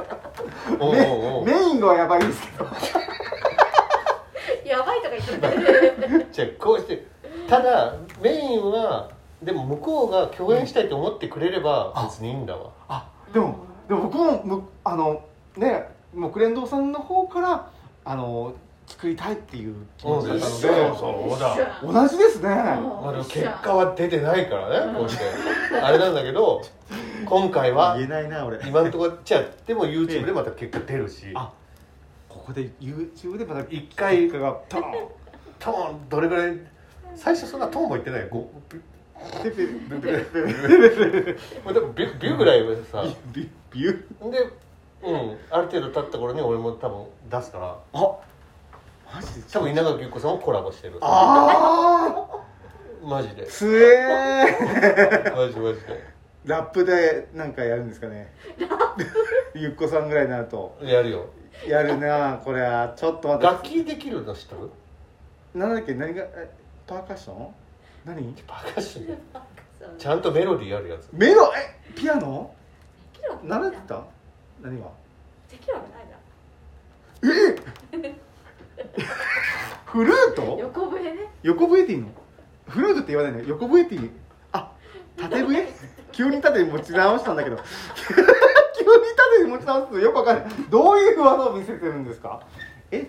[0.80, 1.44] おうメおうおう。
[1.44, 2.64] メインはやばいですけど。
[4.64, 5.40] やばいとか言っちゃっ
[6.20, 6.26] て。
[6.32, 7.06] じゃあこうして
[7.48, 9.10] ただメインは
[9.42, 12.70] でも向こうが共演したいと思ってくれれば別にいいんだわ。
[12.88, 15.22] あでもでも僕もむあの
[15.56, 17.70] ね木蓮堂さんの方から
[18.04, 18.54] あの
[18.86, 21.80] 作りたいっていう気うん持ちだったのそうでそうだ。
[21.82, 22.48] 同じですね。
[22.48, 25.24] まあでも結果は出てないからねこうして。
[25.82, 26.62] あれなんだけど
[27.24, 28.58] 今回は言えないな俺。
[28.66, 31.32] 今のところじゃあでも YouTube でまた結果出るし。
[31.34, 31.52] あ
[32.28, 34.82] ここで YouTube でまた一回結果がトーン
[35.58, 36.58] トーンどれぐらい
[37.14, 38.28] 最初そんなトーンも言ってないよ。
[38.28, 38.36] で
[41.80, 43.04] もビュビュぐらいはさ。
[43.32, 44.30] ビビュー？
[44.30, 44.38] で
[45.02, 45.38] うん。
[45.50, 47.78] ある程度経った頃に俺も多分出すから。
[47.94, 48.16] あ
[49.14, 49.42] マジで？
[49.52, 50.98] 多分稲垣優子さんもコラボしてる。
[51.00, 52.26] あ
[53.04, 53.42] マジで。
[53.42, 55.36] あつえー。
[55.36, 56.14] マジマジで。
[56.44, 58.32] ラップでなんかやるんですかね？
[59.54, 60.76] ゆっこさんぐらいになると。
[60.82, 61.26] やるよ。
[61.66, 62.92] やるなこれは。
[62.96, 63.46] ちょっと待って。
[63.46, 64.70] 楽器できるの知ってる？
[65.54, 65.94] なんだっけ？
[65.94, 66.22] 何が？
[66.24, 66.50] え
[66.86, 67.54] パーカッション？
[68.04, 68.34] 何？
[68.46, 69.18] パーカッション
[69.98, 71.08] ちゃんとメロディーあるやつ。
[71.12, 71.52] メロ？
[71.56, 72.52] えピアノ？
[73.12, 74.04] できるわけ習ってた？
[74.60, 74.88] 何が？
[75.50, 76.06] できるわけない
[78.02, 78.14] じゃん
[79.86, 80.56] フルート？
[80.60, 81.02] 横笛？
[81.12, 82.08] ね横笛っていいの？
[82.68, 83.40] フルートって言わないの？
[83.48, 84.10] 横笛っていい？
[84.52, 84.70] あ
[85.16, 85.68] 縦笛？
[86.12, 87.56] 急に縦に持ち直したんだけど。
[88.06, 88.22] 急に
[89.36, 90.46] 縦に持ち直すとよくわかんない。
[90.70, 92.40] どういう技を見せてるんですか？
[92.90, 93.08] え？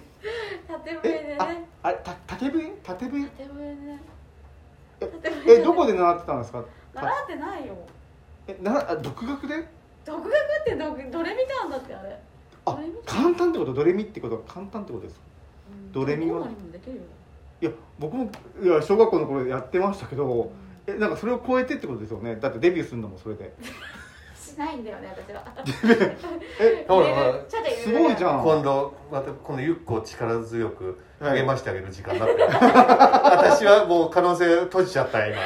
[0.67, 1.37] 縦笛でね。
[1.83, 2.71] あれた縦笛？
[2.83, 4.01] 縦笛縦笛ね。
[5.47, 6.63] えどこで習ってたんですか？
[6.93, 7.75] 習ってないよ。
[8.47, 9.67] えなあ独学で？
[10.05, 12.19] 独学ってどどれ見たんだってあれ。
[12.67, 13.73] あ簡単ってこと？
[13.73, 14.35] ドレミってこと？
[14.35, 15.34] は簡単ってことですうん
[15.95, 16.45] ドレミは
[17.61, 18.29] いや僕も
[18.61, 20.51] いや小学校の頃やってましたけど
[20.87, 22.35] えなんかそれを超えてってことですよね。
[22.35, 23.55] だってデビューするのもそれで。
[24.35, 25.43] しないんだよね私は。
[26.59, 27.07] えほら
[27.49, 28.43] すごいじゃん。
[28.43, 31.39] 今度またこのゆっこを力強くはい。
[31.39, 32.35] 励ましてあげる時間になって。
[32.35, 35.37] る、 私はもう可能性閉じちゃった今。
[35.37, 35.41] 違う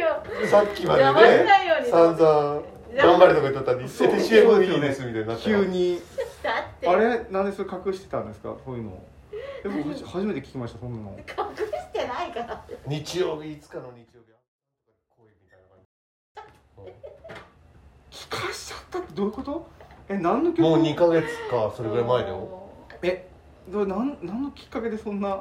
[0.00, 0.14] よ。
[0.40, 1.12] てさっきまでね
[1.44, 1.90] ないように。
[1.90, 6.00] 散々頑張れとか言っとったのにそう CM いいですみたいになった急に。
[6.86, 7.24] あれ？
[7.30, 8.54] なんでそれ隠してたんですか？
[8.64, 9.02] そういうの。
[9.62, 11.16] でも初 初めて聞きましたそんなの。
[11.18, 11.24] 隠
[11.56, 12.64] してないから。
[12.86, 14.32] 日曜日いつかの日曜日。
[15.16, 16.86] 恋みたいな感
[18.10, 19.66] 聞かしちゃったってどういうこと？
[20.08, 20.62] え何のじ曲？
[20.62, 22.68] もう2ヶ月かそれぐらい前だよ。
[23.02, 23.28] え
[23.68, 25.40] どうなん何のきっかけでそんな？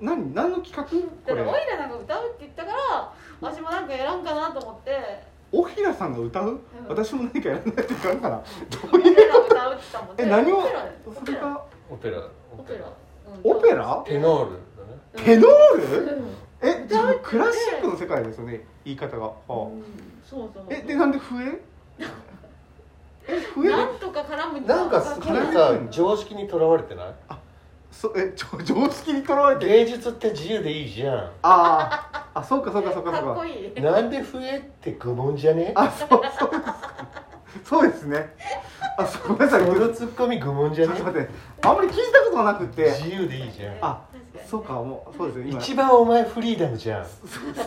[0.00, 0.82] 何何の企画？
[0.82, 6.60] だこかられオイラなんか歌うって言ったから私もなんかやらんかなと思ってオヒラさんが歌う、ん。
[6.88, 8.42] 私も何かやらないといかんかなど
[8.92, 10.24] オういう歌うって言ったもんね。
[10.24, 10.58] え何を？
[10.58, 12.18] オペラオペラそれがオペラ。
[12.58, 12.92] オペラ。
[13.44, 14.02] オペラ？
[14.06, 15.24] テノールだね。
[15.24, 16.16] テノール？
[16.16, 16.34] うん。
[16.62, 19.52] え歌うってクラシックの世界ですよね言い方が、はあ。
[19.52, 19.84] うん。
[20.28, 21.60] そうそうえでなんで笛？
[23.28, 23.68] え笛？
[23.70, 27.14] なんとか絡むなんかすごいさ常識にとらわれてない？
[27.98, 31.30] そえちょ 常識にとらわれて芸術って自由でいいじゃん。
[31.42, 32.40] あー。
[32.40, 33.26] あそうかそうかそうかそうか。
[33.28, 33.80] かっこいい。
[33.80, 35.72] なんで笛って愚問じゃね？
[35.74, 36.76] あそうそうですか
[37.64, 38.34] そうですね。
[38.98, 39.66] あそうごめんなさい。
[39.66, 40.92] こちょのツッコミ愚問じゃね？
[40.92, 41.30] っと待って。
[41.62, 42.84] あんまり聞いたことなくて。
[42.90, 43.74] 自由でいいじゃん。
[43.80, 44.00] あ
[44.48, 45.60] そうかもうそうですね今。
[45.60, 47.06] 一番お前フリーダムじゃん。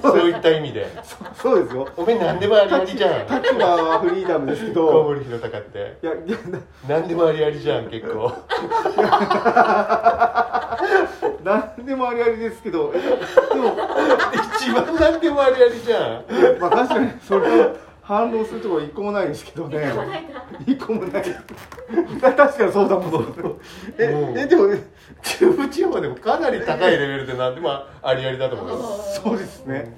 [0.01, 0.87] そういった意味で。
[1.35, 1.87] そうですよ。
[1.97, 3.41] お前何でもありありじゃん。
[3.41, 5.97] 立場はフリーダムですけ小ど森弘隆って。
[6.01, 6.37] いやいや
[6.87, 8.31] 何でもありありじゃん結構。
[11.43, 12.93] 何でもありありですけど。
[12.95, 13.09] えで
[13.59, 13.75] も
[14.57, 16.59] 一番何でもありありじゃん。
[16.59, 19.91] まあ確かにそれを反論するところ一個もないですけどね。
[20.65, 21.23] 一個もない
[22.21, 23.35] 確かにそうだもん
[23.97, 24.37] えうん。
[24.37, 24.83] えでもね
[25.23, 28.77] 中部地方でもかなり高いレベルで何でもありありだと思うよ
[29.23, 29.95] そうですね。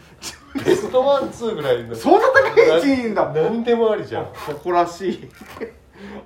[0.65, 1.95] ベストワンツーぐらいの。
[1.95, 4.25] そんな高い位置にいるんだ何でもありじゃん。
[4.34, 5.29] 誇らしい。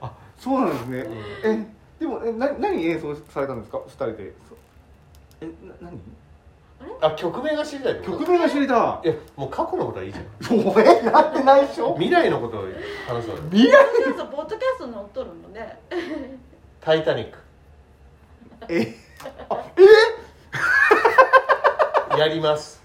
[0.02, 1.66] あそうなんですね、え
[2.00, 3.80] でもえな何演奏されたんですか？
[3.86, 4.34] 二人で。
[4.50, 4.56] そ
[5.42, 6.00] えな何？
[7.02, 9.08] あ曲名が知りたい曲名が知りたい。
[9.08, 10.60] やもう過去のことはいいじゃん。
[10.60, 11.02] いもうえ？
[11.10, 11.94] なってないでしょ？
[11.96, 12.62] 未来のことを
[13.08, 13.86] 話そうよ未来？
[13.86, 15.80] ポッドキャストポッドキャスト乗っとるのね
[16.82, 17.38] 「タイタニック
[18.70, 18.96] え？
[19.50, 19.64] あ
[22.16, 22.82] え」やります。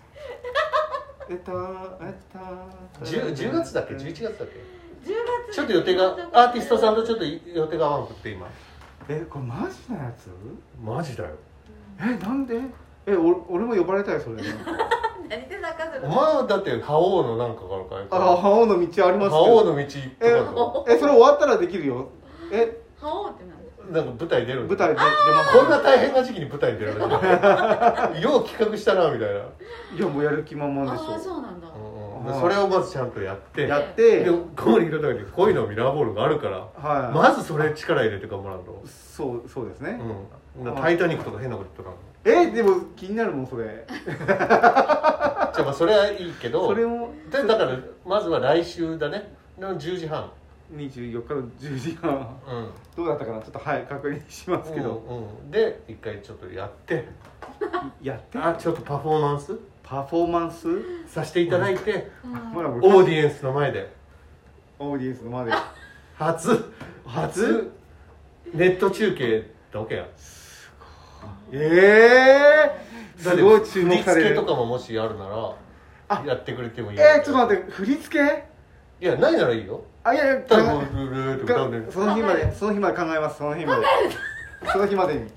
[1.28, 4.44] えったえった 10, 10月だっけ？11月だっけ
[5.10, 5.14] ？10
[5.48, 8.48] 月ちょっと予定がアーティストさんとちょっと予定が合わんくって今。
[9.08, 10.28] えこれマジなやつ？
[10.82, 11.30] マジだよ。
[12.00, 12.60] えなんで？
[13.06, 14.36] えお俺も呼ばれたいそれ
[15.28, 22.08] 何で泣かせるお前はだって覇王のなんかからかあ青の道あります覇王の道とええそれ終わったらできるよ。
[22.52, 22.82] え？
[23.00, 23.59] 覇王って何？
[23.90, 25.04] なんか舞台出る舞台で出ま
[25.44, 31.68] すこんな大変な時期に舞台に出るらしいよう企画したなみたいな、いやもうやる気満々でしああょそうなんだ。
[31.68, 32.00] うん
[32.38, 33.62] それをまずちゃんとやって。
[33.62, 34.24] やって。
[34.24, 37.14] で小森弘隆に恋のミラーボールがあるからはい。
[37.14, 39.98] まずそれ力入れて頑張らんと、そうそうですね、
[40.58, 43.86] うん、タイタニックとか変なこと言っとえでも気になるもんそれ。
[43.88, 49.34] じゃあまあそれはいいけどそれもでだからまずは来週だね。
[49.58, 50.30] の10時半
[50.72, 52.10] 24日の10時半
[52.46, 52.70] うん。
[52.96, 53.40] どうだったかな？
[53.40, 55.50] ちょっとはい確認しますけど、うんうん。
[55.50, 57.04] で一回ちょっとやって。
[58.02, 58.38] やって？
[58.38, 59.58] あちょっとパフォーマンス？
[59.82, 60.66] パフォーマンス？
[61.08, 62.10] させていただいて。
[62.54, 63.92] まだオーディエンスの前で。
[64.78, 65.52] オーディエンスの前で。
[66.16, 66.72] 初？
[67.04, 67.70] 初？
[68.54, 70.06] ネット中継だけや。
[71.52, 72.70] え
[73.18, 74.28] えー、だってすごい注目される。
[74.28, 75.52] 振り付けとかももしあるなら
[76.08, 76.98] あやってくれてもいい。
[77.00, 78.44] えー、ちょっと待って振り付け？
[79.00, 79.82] いやないならいいよ。
[80.04, 81.84] あいやいやただ考こうルールーって歌うね。
[81.88, 83.86] えその日までその日まで考えますその日まで。
[84.72, 85.30] その日までに。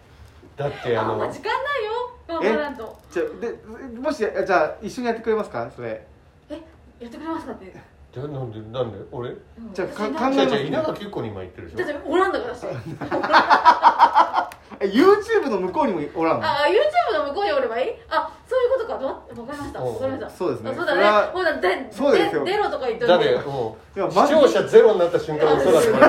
[0.57, 1.91] だってあの時間ないよ。
[2.27, 2.97] 頑張らんと。
[3.11, 3.57] じゃで
[3.99, 4.29] もしじゃ
[4.63, 5.71] あ一緒にやってくれますか？
[5.75, 6.05] それ。
[6.49, 6.61] え？
[6.99, 7.73] やってくれますかって。
[8.13, 8.97] じゃあなんでなんで？
[9.11, 9.29] 俺？
[9.29, 9.37] うん。
[9.73, 10.33] じゃあ考えます。
[10.35, 11.85] じゃあじゃあ稲垣結子に今言ってるでしょ。
[11.93, 12.63] だっておらんだから私
[14.83, 16.45] え YouTube の向こうにもおらんの？
[16.45, 17.91] ああ YouTube の向こうにおればいい？
[18.09, 18.99] あそういうことか。
[18.99, 19.79] どわかりました。
[19.81, 20.29] わかりました。
[20.29, 20.71] そうですね。
[20.71, 21.01] あそうだね。
[21.31, 22.43] ほらでそうですよ。
[22.43, 26.05] で出ろとか言ってだってもいやう視聴者ゼロになった瞬間嘘だってこうざ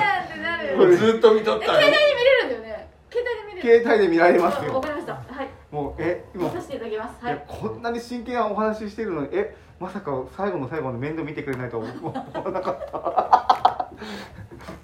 [0.00, 2.88] やんってなるれ ずっと見とったえ携帯で見れるんだよね。
[3.12, 3.84] 携帯で見れる。
[3.84, 5.12] 携帯で見られますあわよかりました。
[5.12, 5.48] はい。
[5.70, 6.44] もうえ今。
[6.44, 7.24] 見させていただきます。
[7.24, 7.34] はい。
[7.34, 13.79] いやこんなに真剣なお話ししてるのにえまさか最後の最後まで面倒見てくれないとは思わなかった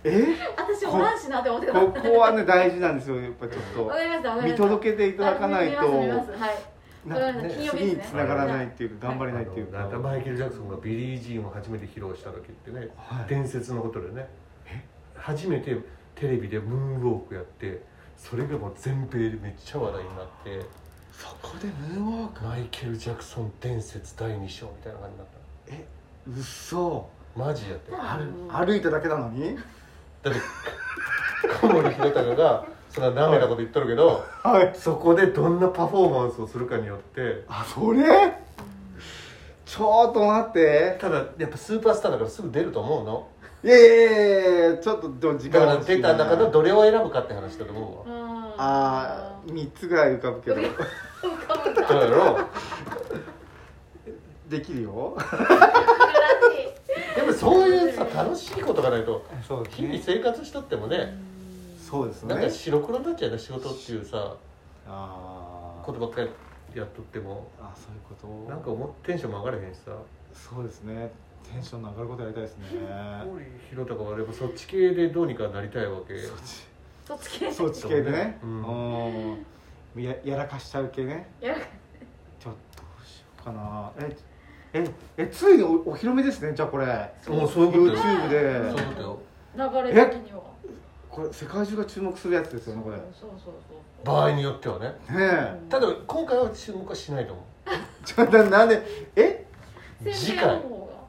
[0.04, 0.36] え？
[0.56, 1.80] 私おらんしなって思ってた。
[1.80, 3.86] ここはね大事なんですよやっぱちょっと。
[3.86, 4.68] わかりましたわかり見ました。
[4.68, 6.30] 届けていただかないとあ見ます見ます。
[6.32, 6.56] はい。
[7.06, 8.20] 次にですね。
[8.20, 9.78] 繋がらないっていうか頑張れないっていうか。
[9.98, 13.28] マイケル・ジャクソンがビリー・ジーンを初めて披露した時ってね、はい。
[13.28, 14.28] 伝説のことでね
[15.14, 15.76] 初めて
[16.14, 17.82] テレビでムーンウォークやって
[18.16, 20.66] それがもう全米でめっちゃ話題になって
[21.12, 22.44] そこでムーンウォーク？
[22.44, 25.26] マイケル・ジャクソン伝説第2章みたいな感じになっ
[25.68, 25.86] え
[26.28, 27.92] うそたマジやって。
[27.92, 29.50] だ歩歩いただけなのに？
[29.50, 30.30] って
[31.60, 34.72] 小森弘隆がそんなダメなこと言っとるけどはい。
[34.74, 38.04] そこでどんなパフォーマンスをするかによってあそれ？
[39.64, 40.96] ちょっと待って。
[41.00, 43.28] ただやっぱスーパースターだからすぐ出ると思うの。
[43.64, 48.16] いやいやいやいやちょっとでも時だから出た中でどれを選ぶかって話だと思うわ。
[48.16, 48.20] う
[48.50, 48.54] ん。
[48.58, 50.56] あー3つぐらい浮かぶけど。
[50.62, 51.88] 浮かぶか。
[51.88, 52.38] そうやろ。
[54.48, 55.16] できるよ
[57.16, 59.24] でもそういうさ楽しいことがないと
[59.70, 61.16] 日々生活しとってもね
[61.82, 62.34] そうですね。
[62.34, 64.34] なんか白黒になっちゃうね仕事っていうさ
[64.88, 65.84] あー。
[65.84, 66.28] ことばっかり
[66.74, 68.14] やっとってもあそういうこ
[68.46, 68.50] と？
[68.50, 69.92] なんか思ってテンションも上がらへんしさ。
[70.34, 71.10] そうですね。
[71.50, 72.64] テンションの上がることやりたいですね。
[73.22, 76.18] 小森弘隆はやっぱそっち系でどうにかなりたいわけ。
[76.18, 76.64] そっち。
[77.06, 77.52] そっち系？
[77.52, 78.38] そっち系でね。
[78.42, 78.60] ううん。
[80.02, 80.02] ん。
[80.02, 81.28] ややらかしちゃう系ね。
[81.40, 81.60] やる
[82.40, 83.92] ちょっとどうしようかな。
[84.00, 84.16] え
[84.76, 86.86] ええついにおお披露目ですねじゃあこれ。
[87.28, 87.94] もうそういうことよ。
[87.94, 88.70] YouTube で。
[88.70, 89.18] そういうことよ。
[89.56, 89.62] 流
[89.94, 90.40] れ的には。
[91.10, 92.96] これ世界中が注目するやつですよねこれ。
[92.96, 94.06] ねそうそうそう。
[94.06, 94.94] 場合によってはね。
[95.10, 95.58] え。
[95.70, 97.42] ただ今回は注目はしないと思
[98.04, 98.82] ちょっとなんで
[99.16, 99.46] え？
[100.04, 100.62] 次宣回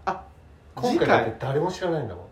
[0.06, 2.26] あう今次回だって回誰も知らないんだもん。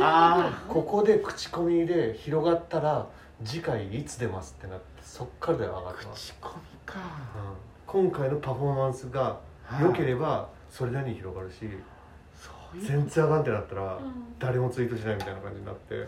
[0.00, 3.06] あここで口コミで広がったら
[3.44, 6.98] 次回いつ出ますってなってそっからだよ上がる口コミか。
[6.98, 7.02] うん。
[7.86, 9.38] 今回のパフォーマンスが
[9.80, 11.68] 良ければそれなりに広がるし
[12.80, 14.12] 全然あかんってなったらうん。
[14.38, 16.06] 誰もツイートしないみたいな感じになって。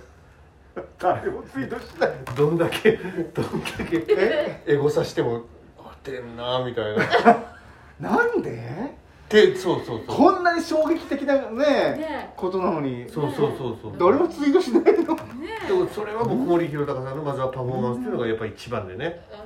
[0.99, 2.11] 誰もツイートしない。
[2.37, 4.63] どんだけどんだけえ？
[4.67, 5.43] エゴさしても
[5.79, 7.05] あ出んなみたいな。
[7.33, 7.37] っ
[8.01, 8.97] なんで？
[9.29, 10.17] てそうそうそう。
[10.17, 11.57] こんなに衝撃的なね
[11.97, 12.33] ね。
[12.37, 13.09] ことなのに。
[13.09, 13.93] そうそうそうそう。
[13.93, 13.99] ね。
[13.99, 14.91] 誰もツイートしないの？
[14.91, 15.69] えね。
[15.69, 19.21] でもそれはもう小森弘隆さんのまずはパフォーマンスっていうのがやっぱ一番でね。
[19.31, 19.37] え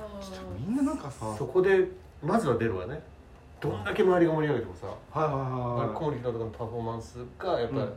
[0.67, 1.87] みんななんかさはいそこで
[2.21, 3.01] まずは出るわね
[3.63, 4.93] どんだけ周りが盛り上げてもさは
[5.25, 7.93] いはい小森弘隆のパフォーマンスがやっぱりうん。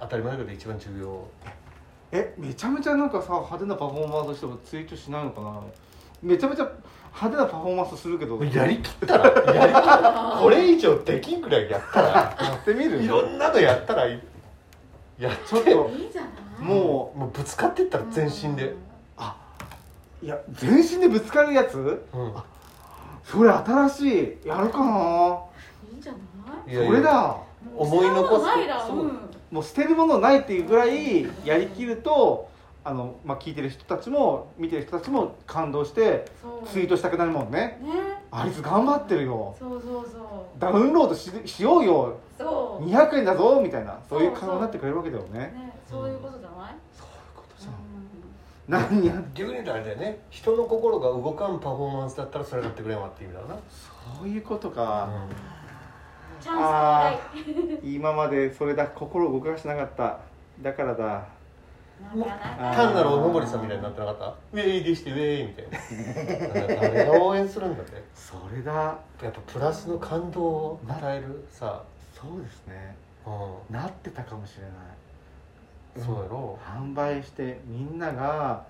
[0.00, 1.28] 当たり前だけど一番重要。
[2.10, 5.60] えめちゃめちゃなんかさ派手なパフォーマンスしてもツイートしないのかな？
[6.22, 6.70] めちゃめちゃ
[7.14, 8.42] 派手なパフォーマンスするけど。
[8.44, 9.54] やりきったら。
[9.54, 12.08] やりきったらこれ以上できんくらいやったら。
[12.40, 13.02] やってみる？
[13.02, 14.20] いろんなのやったらい
[15.18, 15.70] やちょっと。
[15.90, 16.62] いいんじゃない？
[16.62, 18.76] ももうぶつかってったら全身で、う
[20.22, 21.76] いや全身でぶつかるやつ？
[21.76, 22.32] うん
[23.30, 25.38] それ新しいやるかな？
[25.92, 26.18] いいんじゃな
[26.82, 26.86] い？
[26.86, 27.36] それだ。
[27.76, 28.46] 思い残す
[29.50, 32.48] もう捨てるものないっていうぐらいやりきると
[32.84, 36.26] あの、まあ、聞いてる人たちも見てる人たちも感動して
[36.70, 37.78] ツイートしたくなるもんね。
[37.82, 37.90] ね。
[38.30, 39.54] あいつ頑張ってるよ。
[39.58, 40.18] そうそうそ
[40.56, 40.60] う。
[40.60, 42.16] ダウンロードししようよ。
[42.38, 42.84] そう。
[42.86, 43.98] 200円だぞみたいな。
[44.08, 45.38] そういう顔になってくれるわけだよね。
[45.38, 47.70] ねそういうことじゃないそういうことじう
[48.68, 50.18] 何や逆に言うとあれだよね。
[50.30, 53.60] 人の心が動かんパフォーマンスだったらそれがやってくれんわっていう意味だな、
[54.18, 55.30] そういうことか、ん。
[56.42, 60.20] チャンス到来今までそれだ心を動かしてなかった
[60.60, 61.26] だからだ。
[62.14, 64.26] 単なるおのぼりさんみたいになってなかった？
[64.52, 66.80] ウェイでしてウェイみたいな。
[66.80, 68.04] 誰が応援するんだって。
[68.14, 68.72] それだ。
[68.72, 68.98] や
[69.28, 71.82] っぱプラスの感動を与えるさ、
[72.14, 72.94] そうですね。
[73.26, 74.70] うなってたかもしれない。
[74.70, 74.74] ん、
[76.04, 76.58] そうやろ。
[76.64, 78.64] 販売してみんなが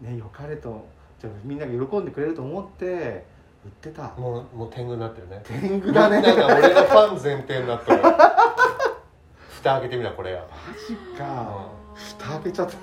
[0.00, 0.86] ね良かれと
[1.20, 3.24] じゃあみんなが喜んでくれると思って
[3.64, 4.14] 売ってた。
[4.16, 5.42] もうもう天狗になってるね。
[5.44, 6.16] 天狗だね。
[6.16, 8.02] みんなが俺のファン前提になってる。
[9.50, 10.46] 蓋開けてみなこれや。
[10.50, 11.68] マジか。
[11.94, 12.76] 蓋開けちゃった。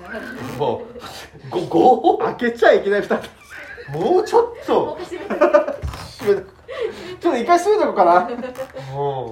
[0.58, 0.82] も
[1.52, 2.18] うごご？
[2.18, 3.16] 開けちゃいけない蓋。
[3.92, 4.96] もうちょっと。
[5.00, 5.18] めて
[7.20, 8.28] ちょっと一回閉めとこうかな。
[8.28, 8.32] ち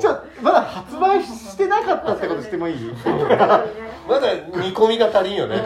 [0.08, 2.90] ょまだ発売してなかったってことしてもいい？
[4.08, 5.62] まだ煮込みが足りんよね。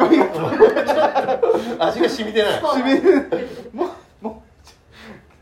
[1.78, 2.60] 味が染みてない。
[2.60, 3.70] 閉める。
[3.72, 3.88] もう
[4.24, 4.34] もう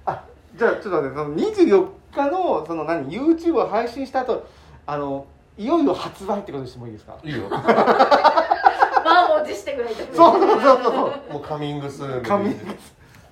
[0.06, 0.22] あ
[0.56, 4.46] じゃあちょっと待ってその24日のその何？YouTube を配信した後
[4.86, 5.26] あの
[5.56, 7.16] いよいよ発売ってことにしてもいいですか？
[7.24, 7.48] いいよ。
[7.48, 10.90] 満を持してくれてそうそうそうそ
[11.30, 11.32] う。
[11.32, 12.28] もうカミングスーンで。
[12.28, 12.58] カミング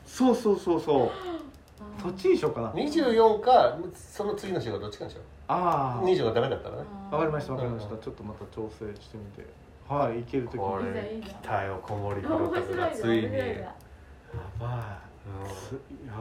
[0.04, 1.10] そうそうそうそう
[2.06, 2.70] そっちにしようかな。
[2.70, 6.82] 24かその次の週がどっちかにしよあう20がダメだったらね。
[7.10, 7.94] あわかりましたわかりました。
[7.94, 9.46] うんちょっとまた調整してみて。
[9.88, 13.22] はいいけるときこにれ来たよ小森面弘白いな太がついに。
[13.24, 13.74] や
[14.58, 14.98] ば
[15.46, 15.50] い。
[15.52, 16.12] すいや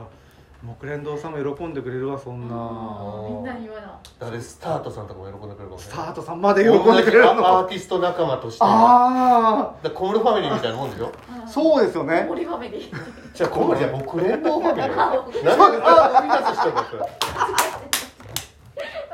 [0.65, 2.55] 木蓮堂さんも喜んでくれるわそんな。
[2.55, 3.35] うん。
[3.35, 3.99] みんなに言わな。
[4.19, 11.11] 誰スタートさんとかも喜んでくれるかもしスれないタートさんまで喜んでくれる同じアのーティスト仲間としてだかあら小森ファミリーみたいなもんでしょ？
[11.45, 12.25] あそうですよね。
[12.27, 12.91] 森ファミリー。
[13.33, 14.91] じゃあ小森じゃ僕連動ファミリー。
[14.95, 17.05] よあなんであ生み出す人だったら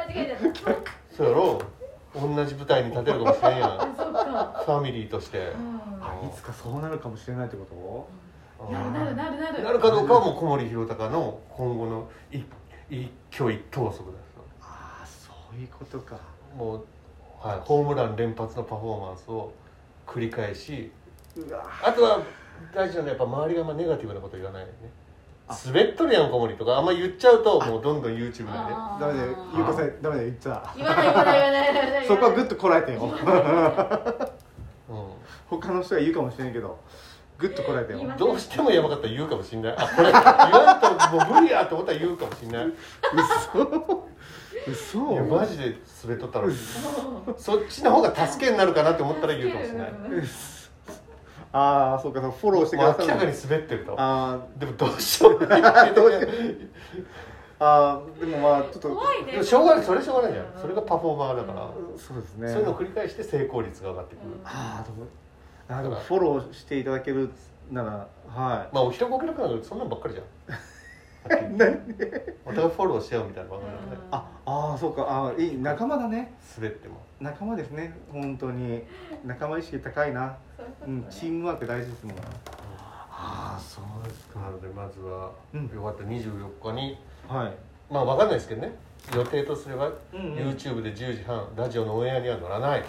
[0.07, 0.75] 間違えちゃっ
[1.17, 1.61] そうやろ？
[2.13, 3.69] 同じ舞台に立てるかもしれんやん。
[3.77, 4.63] た そうか。
[4.65, 5.37] ファミリーとして。
[5.39, 5.81] うん。
[6.01, 8.07] あいつかそうなるかもしれないってこ
[8.69, 9.63] なるなるなるなる。
[9.63, 12.45] なるかどうかはもう小森弘隆の今後の一
[12.89, 14.01] 一挙一投足
[14.61, 16.19] ああそういうことか。
[16.55, 16.85] もう、
[17.39, 19.51] はい、ホームラン連発のパフォーマンスを
[20.05, 20.91] 繰り返し
[21.37, 22.21] うわあとは
[22.75, 24.73] 大事なのはやっぱ周りがあんまネガティブなこと言わないよね。
[25.47, 25.57] あ。
[25.65, 26.77] 滑っとるやん小森とか。
[26.77, 28.73] あんま言っちゃうともうどんどん YouTube なんで
[29.05, 29.35] ダメだよ。
[29.55, 30.73] ゆうこさんダメだよ言っちゃ。
[30.75, 32.07] 言わない言わない言わない言わない。
[32.07, 33.05] そこはグッとこらえてよ。
[33.05, 33.09] う
[35.49, 36.77] 他の人が言うかもしれんけど
[37.41, 37.99] グッとこらえてよ。
[38.17, 39.75] どうしてもやばかったら言うかもしんない。
[39.75, 42.65] あこれ言わんともう無理やと思ったら言うかもしんない。
[42.67, 42.71] い
[44.67, 45.13] 嘘。
[45.13, 46.47] やマジで滑っとったら
[47.37, 49.93] そっちの方が助けになるかなって思ったら言うかもしれない。
[51.53, 53.95] ああそうかそうフォローしてくださる明らかに滑ってると。
[53.97, 55.61] あでもどうしようもない。
[55.93, 56.69] どうしよー
[57.63, 58.89] あーでもまあちょっと。
[58.89, 59.33] 怖いね。
[59.33, 59.85] でもしょうがない。
[59.85, 60.45] それしょうがないじゃん。
[60.61, 62.49] それがパフォーマーだから、そうですね。
[62.49, 64.85] そういうのを繰り返して成功率が上がってくる、うんああ
[65.71, 67.29] あーでもフォローしていただける
[67.71, 70.25] ならはまあお人ごけなくなるそんなんばっかりじゃん。
[70.25, 70.27] い
[71.57, 71.79] 何？
[72.45, 75.03] お互いフォローし合うみたいな番組なんで、うんああーそうか。
[75.07, 75.57] あーいい。
[75.57, 76.33] 仲間だね。
[76.57, 77.01] 滑っても。
[77.21, 77.93] 仲間ですね。
[78.11, 78.83] 本当に。
[79.23, 80.35] 仲間意識高いな、
[80.85, 82.15] うん、チームワーク大事ですもん。
[83.11, 85.69] ああそうですなのでまずは、うん。
[85.69, 86.03] よかった。
[86.03, 86.97] 24日に
[87.29, 87.53] はい。
[87.93, 88.73] まあわかんないですけどね。
[89.15, 90.33] 予定とすれば、うんうん。
[90.35, 92.83] YouTube で10時半ラジオのオンエアには乗らない。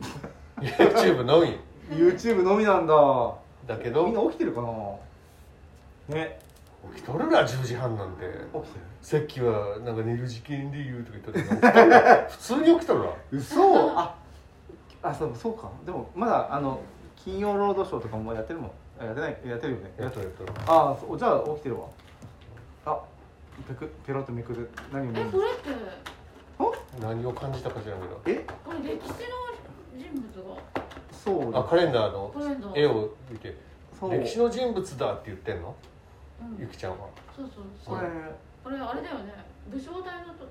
[0.60, 1.58] YouTube のみ
[1.94, 2.94] YouTube のみなんだ。
[3.66, 4.06] だけど。
[4.06, 4.68] みんな起きてるかな？
[6.14, 6.38] ね。
[6.94, 8.24] 起きとるな10時半なんて。
[8.24, 8.84] 起きてる？
[9.00, 12.28] さっきはなんか寝る時間で言うとか言ったら。
[12.30, 13.14] 普通に起きとるわ。
[13.30, 13.90] 嘘。
[13.90, 14.14] あ
[15.02, 15.70] あそうそうか。
[15.84, 16.80] でもまだあの
[17.16, 18.70] 金曜ロードショーとかもやってるもん。
[19.00, 19.92] あやってないやってるよね。
[19.98, 20.52] やっとるやっとる。
[20.66, 21.86] ああそうじゃあ起きてるわ。
[22.86, 23.00] あ
[23.68, 24.70] ペクペロッとめくる。
[24.92, 25.30] 何を見える？
[25.30, 25.70] これって。
[27.00, 28.20] 何を感じたか知らんけど。
[28.26, 28.46] え？
[28.64, 29.16] これ歴史の
[29.96, 30.62] 人物が
[31.24, 32.32] そうあカレンダーの
[32.76, 33.56] 絵を見て。
[34.02, 35.74] 歴史の人物だって言ってんの？
[36.42, 36.58] うん。
[36.60, 37.08] ゆきちゃんは。
[37.34, 37.64] そうそう。
[37.82, 38.08] そうこれ。
[38.62, 39.32] これあれだよね。
[39.72, 40.46] 武将隊のと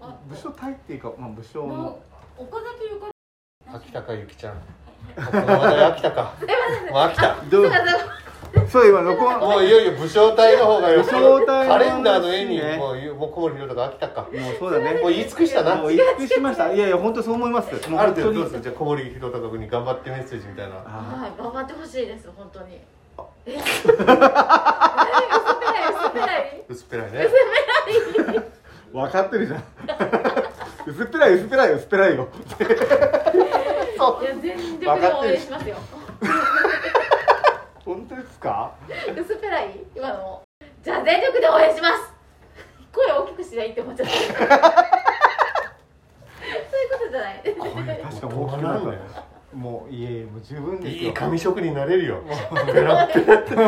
[0.00, 1.76] あ武将隊っていうか、まあ、武将の。
[1.76, 1.98] の
[2.38, 3.12] 岡崎ゆかり。
[3.74, 4.54] 秋田かゆきちゃん。
[5.16, 6.34] この話題秋田か
[6.90, 7.36] もう秋田。
[7.50, 7.64] どう？
[8.68, 9.38] そう今録音。
[9.40, 14.22] もういよいよ武将隊の方がよ武将隊のカレンダーの絵にねもうもう小森弘とか秋田か。
[14.22, 15.00] もうそうだね。
[15.00, 15.76] もう言い尽くしたな。
[15.76, 16.72] もう言い尽くしました。
[16.72, 17.68] いやいや本当そう思います。
[17.68, 17.72] あ
[18.06, 20.78] る程度どうするじゃあ小森弘隆君に頑張ってメッセージみたいなあ
[21.22, 22.78] はい頑張ってほしいです本当に。
[23.18, 23.24] あ。
[23.46, 23.56] え？
[23.62, 23.92] 薄っ
[26.14, 27.16] ぺらい薄っぺらい。
[27.26, 27.46] 薄っぺ
[27.76, 28.48] らいね。
[28.92, 29.64] ー分かってるじゃん。
[30.86, 32.28] 薄っぺらい薄っぺらい薄っぺらいよ。
[34.20, 35.76] いや全力で応援しますよ
[37.84, 38.74] 本当ですか？
[39.16, 40.18] 薄っぺらい今の。
[40.18, 40.42] も
[40.82, 42.12] じゃあ全力で応援します。
[42.92, 44.12] 声大きくしないって思っちゃった。
[44.12, 44.36] そういう
[46.90, 47.42] ことじゃない。
[47.42, 48.86] 声確かに大きくなった
[49.56, 51.02] もういえもう十分ですよ。
[51.02, 52.22] いい紙職人になれるよ。
[52.72, 53.64] ペラッペラってうっ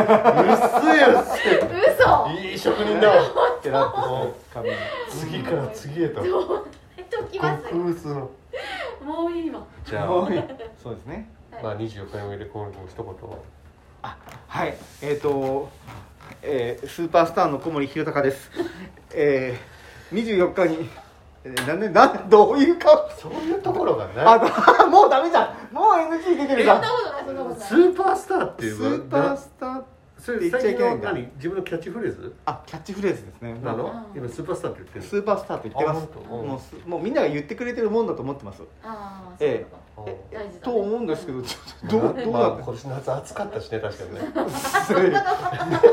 [2.37, 3.15] せいい職人だわ。
[3.61, 4.69] ペラッともう紙
[5.09, 6.21] 次から次へと。
[6.21, 6.27] も
[9.27, 9.63] ういいわ。
[9.85, 10.43] じゃあもういい。
[10.81, 11.29] そうですね。
[11.61, 13.13] まあ24日に向けて小森君一言
[14.47, 15.69] はいえっ、と、
[16.41, 18.51] えースーパースターの小森弘隆です。
[19.13, 20.89] えー、24日に
[21.43, 23.09] えーなんでなんどういう顔？
[23.19, 25.73] そういうところがあねだもうダメじゃん。
[25.73, 26.83] もう NG 出てるじゃん。
[27.59, 29.81] スーパースターってスいうーパースター
[30.25, 31.09] それって言っちゃいけないんだ。
[31.11, 31.35] 最近の何？
[31.35, 32.33] 自分のキャッチフレーズ？
[32.45, 33.53] あキャッチフレーズですね。
[33.63, 33.85] なの？
[33.85, 34.17] う。
[34.17, 35.97] ん今スーパースターって言ってるスーパースターと言ってます。
[35.97, 36.35] あ本当？
[36.35, 38.63] もうすもうみんなが言ってくれてるもんだと思ってます。
[38.83, 40.59] ああえそういうことえ大事だね。
[40.63, 41.57] と思うんですけどちょ
[41.87, 45.17] っと どうどうまあなって今年夏暑かったしね確かにね。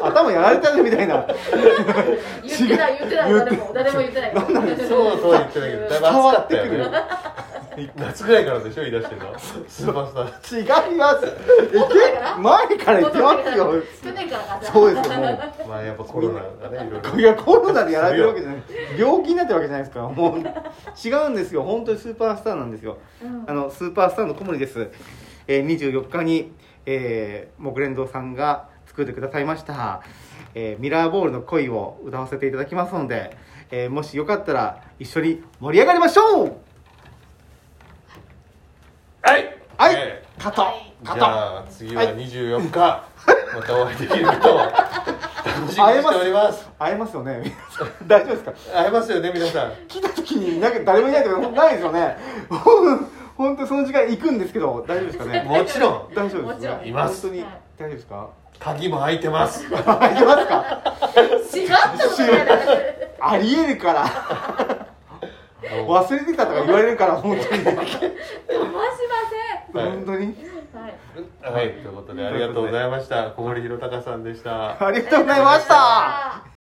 [0.03, 1.27] 頭やられたみたいな。
[1.27, 4.35] 言ってない言ってない誰も誰も言ってない。
[4.35, 4.89] なんなんそう
[5.21, 6.79] そう言ってたけどだいぶ暑かったよね
[7.97, 9.39] 夏ぐらいからでしょ言い出してるの？
[9.39, 10.91] スーパースター。
[10.91, 11.27] 違います。
[11.77, 12.39] もっと前から？
[12.39, 13.83] 前から言ってますよ。
[14.03, 14.65] 去年からか。
[14.65, 15.69] そうですよもう。
[15.69, 18.63] まあやっぱコロナがねいろいろいやコロナでやられてるわけじゃない。
[18.99, 20.39] 病気になってるわけじゃないですかもう。
[20.39, 21.63] 違うんですよ。
[21.63, 22.99] 本当にスーパースターなんですよ。
[23.23, 23.45] うん。
[23.49, 24.91] あのスーパースターの小森です、
[25.47, 26.53] えー、24日に、
[26.87, 30.03] えー、木蓮堂さんが作ってくださいました、
[30.55, 33.37] えーミラーボールの恋を歌わせていただきますので、
[33.71, 36.57] えーもしよかったら一緒に盛り上がりましょう
[39.83, 39.97] はい。
[40.39, 40.63] カット
[41.05, 42.79] カットゃあ次は24日
[43.57, 44.79] またお会いできることを楽し
[45.57, 46.71] みにしております。
[46.79, 47.43] 会えますよね。
[48.07, 48.53] 大丈夫ですか？
[48.79, 49.73] 会えますよね皆さん。
[49.89, 52.17] 来た時になんか誰もいないとかないですよね。
[52.49, 55.43] ほん本当その時間行くんですけど大丈夫ですかね？
[55.43, 56.15] もちろん。
[56.15, 56.81] 大丈夫ですね？
[56.89, 57.23] います。
[57.23, 58.27] 本当にはい大丈夫ですか？
[58.61, 59.65] 鍵も開いてます。
[59.69, 60.79] 行きますか？
[63.21, 64.07] ありえるから
[65.87, 67.63] 忘れてたとか言われるから本当に。
[67.63, 67.99] 騙し
[69.75, 70.37] まはい本当に？
[70.73, 71.53] はい。
[71.53, 71.73] はい。
[71.73, 73.31] ということでありがとうございました。
[73.31, 74.85] 小森弘隆さんでした。
[74.85, 76.52] ありがとうございました